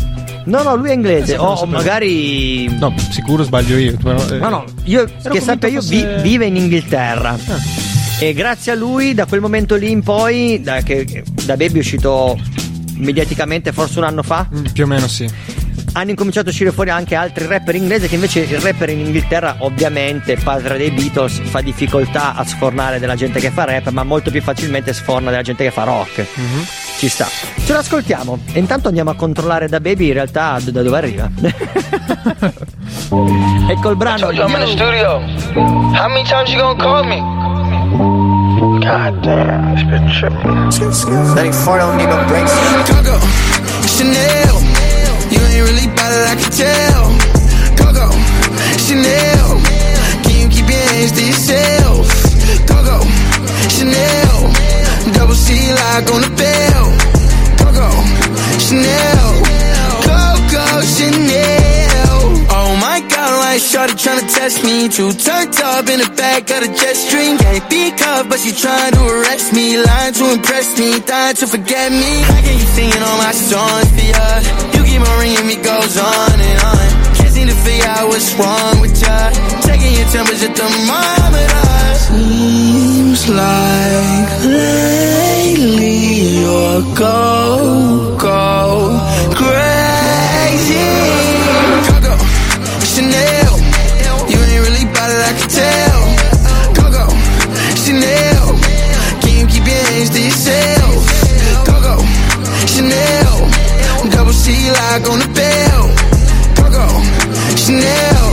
[0.45, 1.33] No, no, lui è inglese.
[1.33, 1.77] Eh, O sapevo.
[1.77, 2.67] magari.
[2.77, 3.97] No, sicuro sbaglio io.
[4.01, 7.29] però, eh, No, no, io ero che sappia io convinto vi- fosse- vive in Inghilterra.
[7.47, 7.59] Ah.
[8.19, 11.79] E grazie a lui, da quel momento lì in poi, da, che, da Baby è
[11.79, 12.39] uscito
[12.97, 15.27] mediaticamente forse un anno fa, Mm, Più o meno sì.
[15.93, 19.55] hanno incominciato a uscire fuori anche altri rapper inglesi che invece il rapper in Inghilterra,
[19.59, 24.29] ovviamente, padre dei Beatles, fa difficoltà a sfornare della gente che fa rap, ma molto
[24.31, 26.25] più facilmente sforna della gente che fa rock.
[26.35, 26.65] Mhm.
[26.97, 27.27] Ci sta.
[27.65, 28.39] Ce l'ascoltiamo.
[28.53, 31.29] E intanto andiamo a controllare da Baby in realtà da dove arriva.
[33.69, 34.31] ecco il brano.
[34.31, 35.19] I'm in the studio.
[35.53, 37.54] How many times you gonna call me?
[38.85, 40.69] God damn, it's been tripping.
[41.33, 42.53] Letting fart don't need no brakes.
[42.85, 43.17] Coco,
[43.89, 44.61] Chanel.
[45.33, 47.03] You ain't really bad I can tell.
[47.81, 48.13] Coco,
[48.77, 49.57] Chanel.
[50.21, 52.05] Can you keep your hands to yourself?
[52.69, 53.01] Coco,
[53.73, 54.53] Chanel.
[55.17, 56.85] Double C lock on the bell.
[57.57, 57.89] Coco,
[58.61, 59.33] Chanel.
[60.05, 61.74] Coco, Chanel.
[63.55, 64.89] Like shorty tryna test me.
[64.89, 67.37] Too turned up in the back of the jet stream.
[67.37, 69.79] Can't be cuffed, but she trying to arrest me.
[69.79, 72.19] Lying to impress me, dying to forget me.
[72.27, 74.27] How can you singing all my songs for ya?
[74.75, 76.87] You keep on ringing me, goes on and on.
[77.15, 79.31] Can't seem to figure out what's wrong with ya.
[79.63, 81.63] Taking your temperature thermometer.
[81.63, 81.95] Uh.
[82.11, 85.95] Seems like lately
[86.43, 88.35] you're go, go
[104.95, 105.83] C lock on the bell.
[106.55, 106.87] Coco,
[107.59, 108.27] Chanel.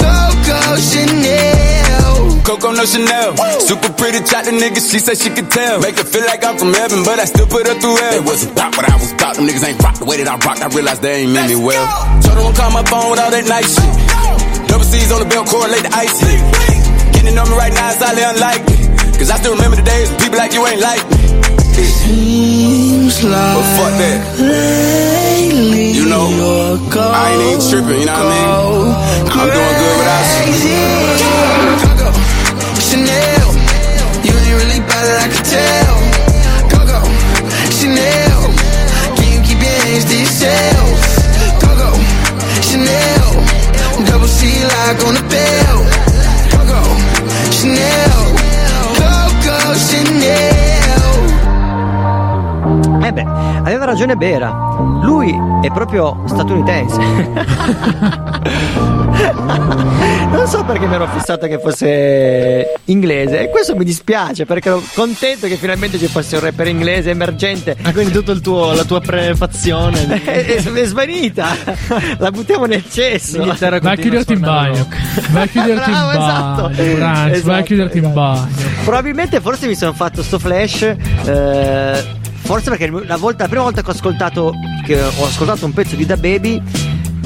[0.00, 2.42] Coco, Chanel.
[2.44, 3.36] Coco no Chanel.
[3.60, 5.80] Super pretty, chat the niggas, she said she could tell.
[5.80, 8.14] Make it feel like I'm from heaven, but I still put her through hell.
[8.14, 9.36] It wasn't about what I was about.
[9.36, 10.62] Them niggas ain't rock the way that I rocked.
[10.62, 11.86] I realized they ain't mean me well.
[12.22, 14.68] Told her don't call my phone with all that nice shit.
[14.68, 16.40] Double C's on the belt, correlate the ice hit.
[17.12, 18.80] Getting on me right now is highly unlikely.
[19.20, 21.61] Cause I still remember the days when people like you ain't like me.
[21.72, 24.20] Seems like But fuck that.
[25.96, 26.28] You know,
[26.92, 28.92] I ain't even tripping, you know what I mean?
[29.32, 30.24] I'm doing good without
[30.60, 30.84] you.
[31.80, 32.08] Coco,
[32.76, 33.48] Chanel.
[34.20, 35.96] You ain't really bad it, I can tell.
[36.68, 37.00] Coco,
[37.72, 38.40] Chanel.
[39.16, 40.96] Can you keep your hands to yourself?
[41.62, 41.90] Coco,
[42.60, 43.32] Chanel.
[44.04, 45.78] Double C lock on the bell.
[46.52, 46.80] Coco,
[47.48, 48.20] Chanel.
[49.00, 49.72] Coco,
[53.02, 53.26] Eh beh,
[53.64, 54.50] aveva ragione Bera.
[55.02, 57.00] Lui è proprio statunitense.
[60.30, 63.40] non so perché mi ero fissato che fosse inglese.
[63.42, 67.76] E questo mi dispiace perché ero contento che finalmente ci fosse un rapper inglese emergente.
[67.82, 68.32] Ah, quindi tutta
[68.74, 71.48] la tua prefazione di- è, è- svanita.
[72.18, 73.44] La buttiamo nel cesso.
[73.44, 74.86] Vai a chiuderti in bagno.
[75.30, 76.10] Vai a chiuderti in bagno.
[76.10, 76.70] esatto.
[76.74, 78.48] Vai a Esatto, chiuderti in bagno.
[78.84, 80.82] Probabilmente forse mi sono fatto sto flash.
[81.24, 84.52] eh, forse perché la, volta, la prima volta che ho ascoltato
[84.84, 86.60] che ho ascoltato un pezzo di Da Baby.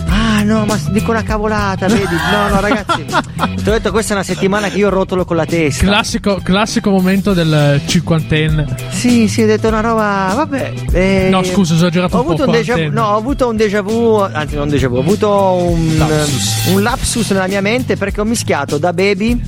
[0.09, 2.05] Ah no, ma dico una cavolata, vedi?
[2.31, 3.05] No, no, ragazzi.
[3.63, 5.85] Ti ho detto questa è una settimana che io rotolo con la testa.
[5.85, 8.67] Classico, classico momento del cinquantenne.
[8.91, 10.33] Sì, sì, ho detto una roba.
[10.35, 10.73] Vabbè.
[10.93, 13.57] eh, No, scusa, ho esagerato ho un po' un déjà vu, no, ho avuto un
[13.57, 16.67] déjà vu, anzi non un déjà vu, ho avuto un Lapsus.
[16.73, 19.41] un lapsus nella mia mente perché ho mischiato da baby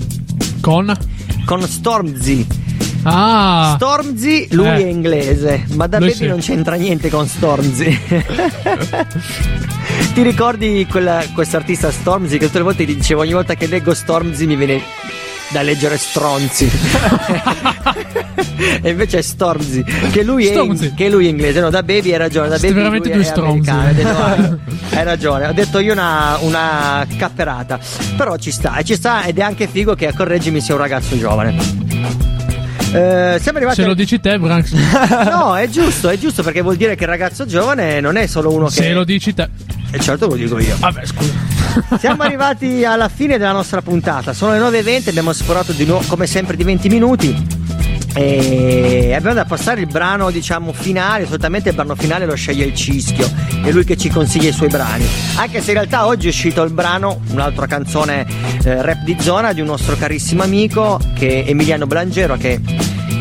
[0.61, 0.93] con
[1.45, 2.47] con Stormzy.
[3.03, 4.75] Ah, Stormzy, lui Eh.
[4.77, 6.27] è inglese, ma da Lui baby sì.
[6.27, 7.99] non c'entra niente con Stormzy.
[10.15, 13.67] Ti ricordi quella, questo artista Stormzy che tutte le volte ti dicevo ogni volta che
[13.67, 14.83] leggo Stormzy mi viene
[15.51, 16.69] da leggere Stronzi
[18.83, 20.95] e invece è Stormzy che lui, è, Stormzy.
[20.95, 23.61] che lui è inglese no da baby hai ragione da baby veramente lui due.
[23.65, 24.57] Hai "Ah,
[24.99, 27.79] hai ragione ho detto io una, una capperata
[28.17, 30.81] però ci sta e ci sta ed è anche figo che a correggimi sia un
[30.81, 31.57] ragazzo giovane
[32.93, 34.73] eh, siamo arrivati se lo dici te, Branks.
[35.31, 38.53] no, è giusto, è giusto perché vuol dire che il ragazzo giovane non è solo
[38.53, 38.73] uno che.
[38.73, 39.49] Se lo dici te.
[39.91, 40.77] E certo lo dico io.
[40.79, 41.33] Vabbè, scusa.
[41.99, 44.33] Siamo arrivati alla fine della nostra puntata.
[44.33, 47.58] Sono le 9.20, abbiamo sforato di nuovo, come sempre, di 20 minuti.
[48.21, 51.25] E abbiamo da passare il brano, diciamo, finale.
[51.25, 53.31] Solitamente il brano finale lo sceglie il Cischio,
[53.63, 55.07] è lui che ci consiglia i suoi brani.
[55.37, 58.27] Anche se in realtà oggi è uscito il brano, un'altra canzone
[58.65, 62.61] eh, rap di zona di un nostro carissimo amico che è Emiliano Blangero, che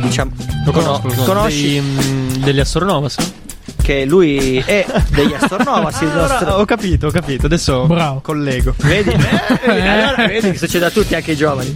[0.02, 0.32] diciamo.
[0.66, 1.74] Lo conosco, conosci?
[1.74, 3.18] Dei, mm, degli Astronovas?
[3.18, 3.47] no?
[3.88, 7.46] Che lui è degli Astronovas, il ora nostro- ho capito, ho capito.
[7.46, 8.20] Adesso Bravo.
[8.20, 8.74] collego.
[8.80, 9.16] Vedi?
[9.68, 11.74] Eh, allora vedi che succede a tutti, anche ai giovani.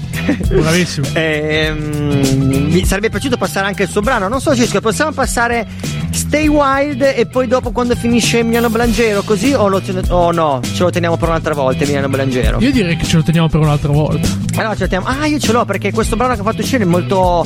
[0.49, 1.07] Bravissimo.
[1.15, 4.27] Ehm, mi sarebbe piaciuto passare anche il suo brano.
[4.27, 5.65] Non so, Cisco, possiamo passare
[6.11, 10.59] Stay Wild e poi dopo quando finisce Emiliano Blangero, così o, lo ten- o no?
[10.61, 12.59] Ce lo teniamo per un'altra volta, Emiliano Blangero.
[12.59, 14.27] Io direi che ce lo teniamo per un'altra volta.
[14.57, 15.07] Allora ce lo teniamo.
[15.07, 17.45] Ah, io ce l'ho perché questo brano che ha fatto uscire è molto.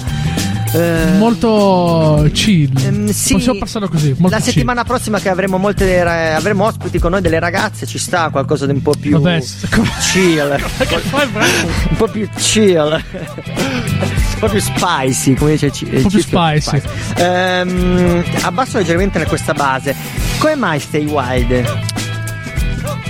[0.73, 2.71] Eh, Molto chill.
[2.85, 3.33] ehm, sì.
[3.33, 4.15] Possiamo passarlo così.
[4.19, 4.39] La chill.
[4.41, 8.71] settimana prossima che avremo molte avremo ospiti con noi delle ragazze, ci sta qualcosa di
[8.73, 9.41] un po' più Vabbè,
[10.11, 10.39] chill.
[11.89, 13.01] un po' più chill.
[13.13, 16.39] un po' più spicy, come dice ci- Un po' più Cisco.
[16.59, 16.81] spicy.
[17.17, 19.95] Ehm, abbasso leggermente questa base.
[20.39, 22.04] Come mai Stay Wild?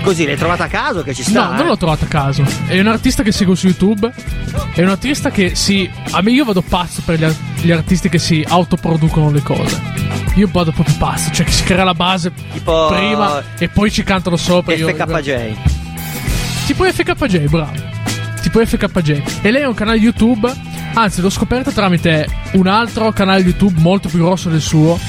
[0.03, 1.45] Così l'hai trovata a caso che ci sta?
[1.45, 1.67] No, non eh?
[1.69, 2.43] l'ho trovato a caso.
[2.67, 4.11] È un artista che seguo su YouTube.
[4.73, 5.89] È un artista che si.
[6.11, 9.81] A me io vado pazzo per gli, ar- gli artisti che si autoproducono le cose.
[10.35, 14.03] Io vado proprio pazzo, cioè che si crea la base Tipo- prima e poi ci
[14.03, 14.75] cantano sopra.
[14.75, 15.55] Io- FKJ.
[16.67, 17.71] Tipo FKJ, bravo.
[18.41, 19.21] Tipo FKJ.
[19.41, 20.51] E lei ha un canale YouTube.
[20.93, 24.99] Anzi, l'ho scoperto tramite un altro canale YouTube molto più grosso del suo.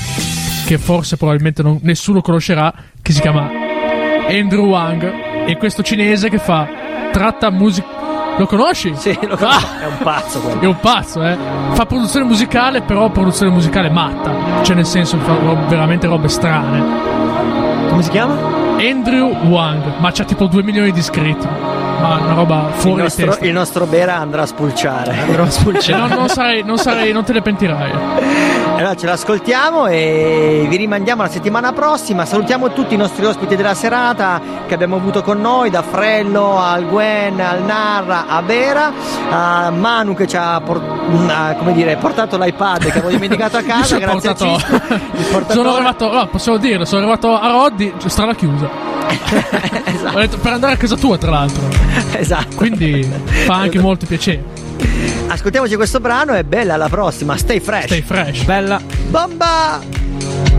[0.65, 2.73] Che forse probabilmente non- nessuno conoscerà.
[3.03, 3.49] Che si chiama
[4.29, 5.47] Andrew Wang.
[5.47, 6.67] E questo cinese che fa.
[7.13, 7.87] Tratta musica.
[8.37, 8.95] Lo conosci?
[8.97, 9.67] Sì, lo conosco.
[9.81, 10.61] È un pazzo quello.
[10.61, 11.37] È un pazzo, eh.
[11.73, 14.63] Fa produzione musicale, però produzione musicale matta.
[14.63, 16.85] Cioè, nel senso, fa rob- veramente robe strane.
[17.89, 18.35] Come si chiama?
[18.79, 19.95] Andrew Wang.
[19.99, 21.47] Ma c'ha tipo 2 milioni di iscritti.
[21.47, 25.19] Ma una roba Il fuori di nostro, il nostro Bera andrà a spulciare.
[25.19, 26.07] Andrò a spulciare.
[26.07, 27.91] non, non sarei, non sarei, non te ne pentirai.
[28.77, 32.27] Allora ce l'ascoltiamo e vi rimandiamo la settimana prossima.
[32.27, 36.87] Salutiamo tutti i nostri ospiti della serata che abbiamo avuto con noi, da Frello al
[36.87, 38.93] Gwen, al Narra, a Vera,
[39.31, 40.83] a Manu che ci ha, por-
[41.59, 43.97] come dire, portato l'iPad che avevo dimenticato a casa.
[43.97, 45.45] Grazie portato- a Cisco.
[45.55, 48.69] Sono arrivato, no, possiamo dirlo, sono arrivato a Roddi, cioè, strada chiusa.
[50.17, 51.63] Detto, per andare a casa tua, tra l'altro.
[52.13, 52.57] Esatto.
[52.57, 53.03] Quindi
[53.47, 54.65] fa anche molto piacere.
[55.29, 57.37] Ascoltiamoci questo brano e bella alla prossima.
[57.37, 57.85] Stay fresh.
[57.85, 58.45] Stay fresh.
[58.45, 58.81] Bella.
[59.09, 60.56] Bomba!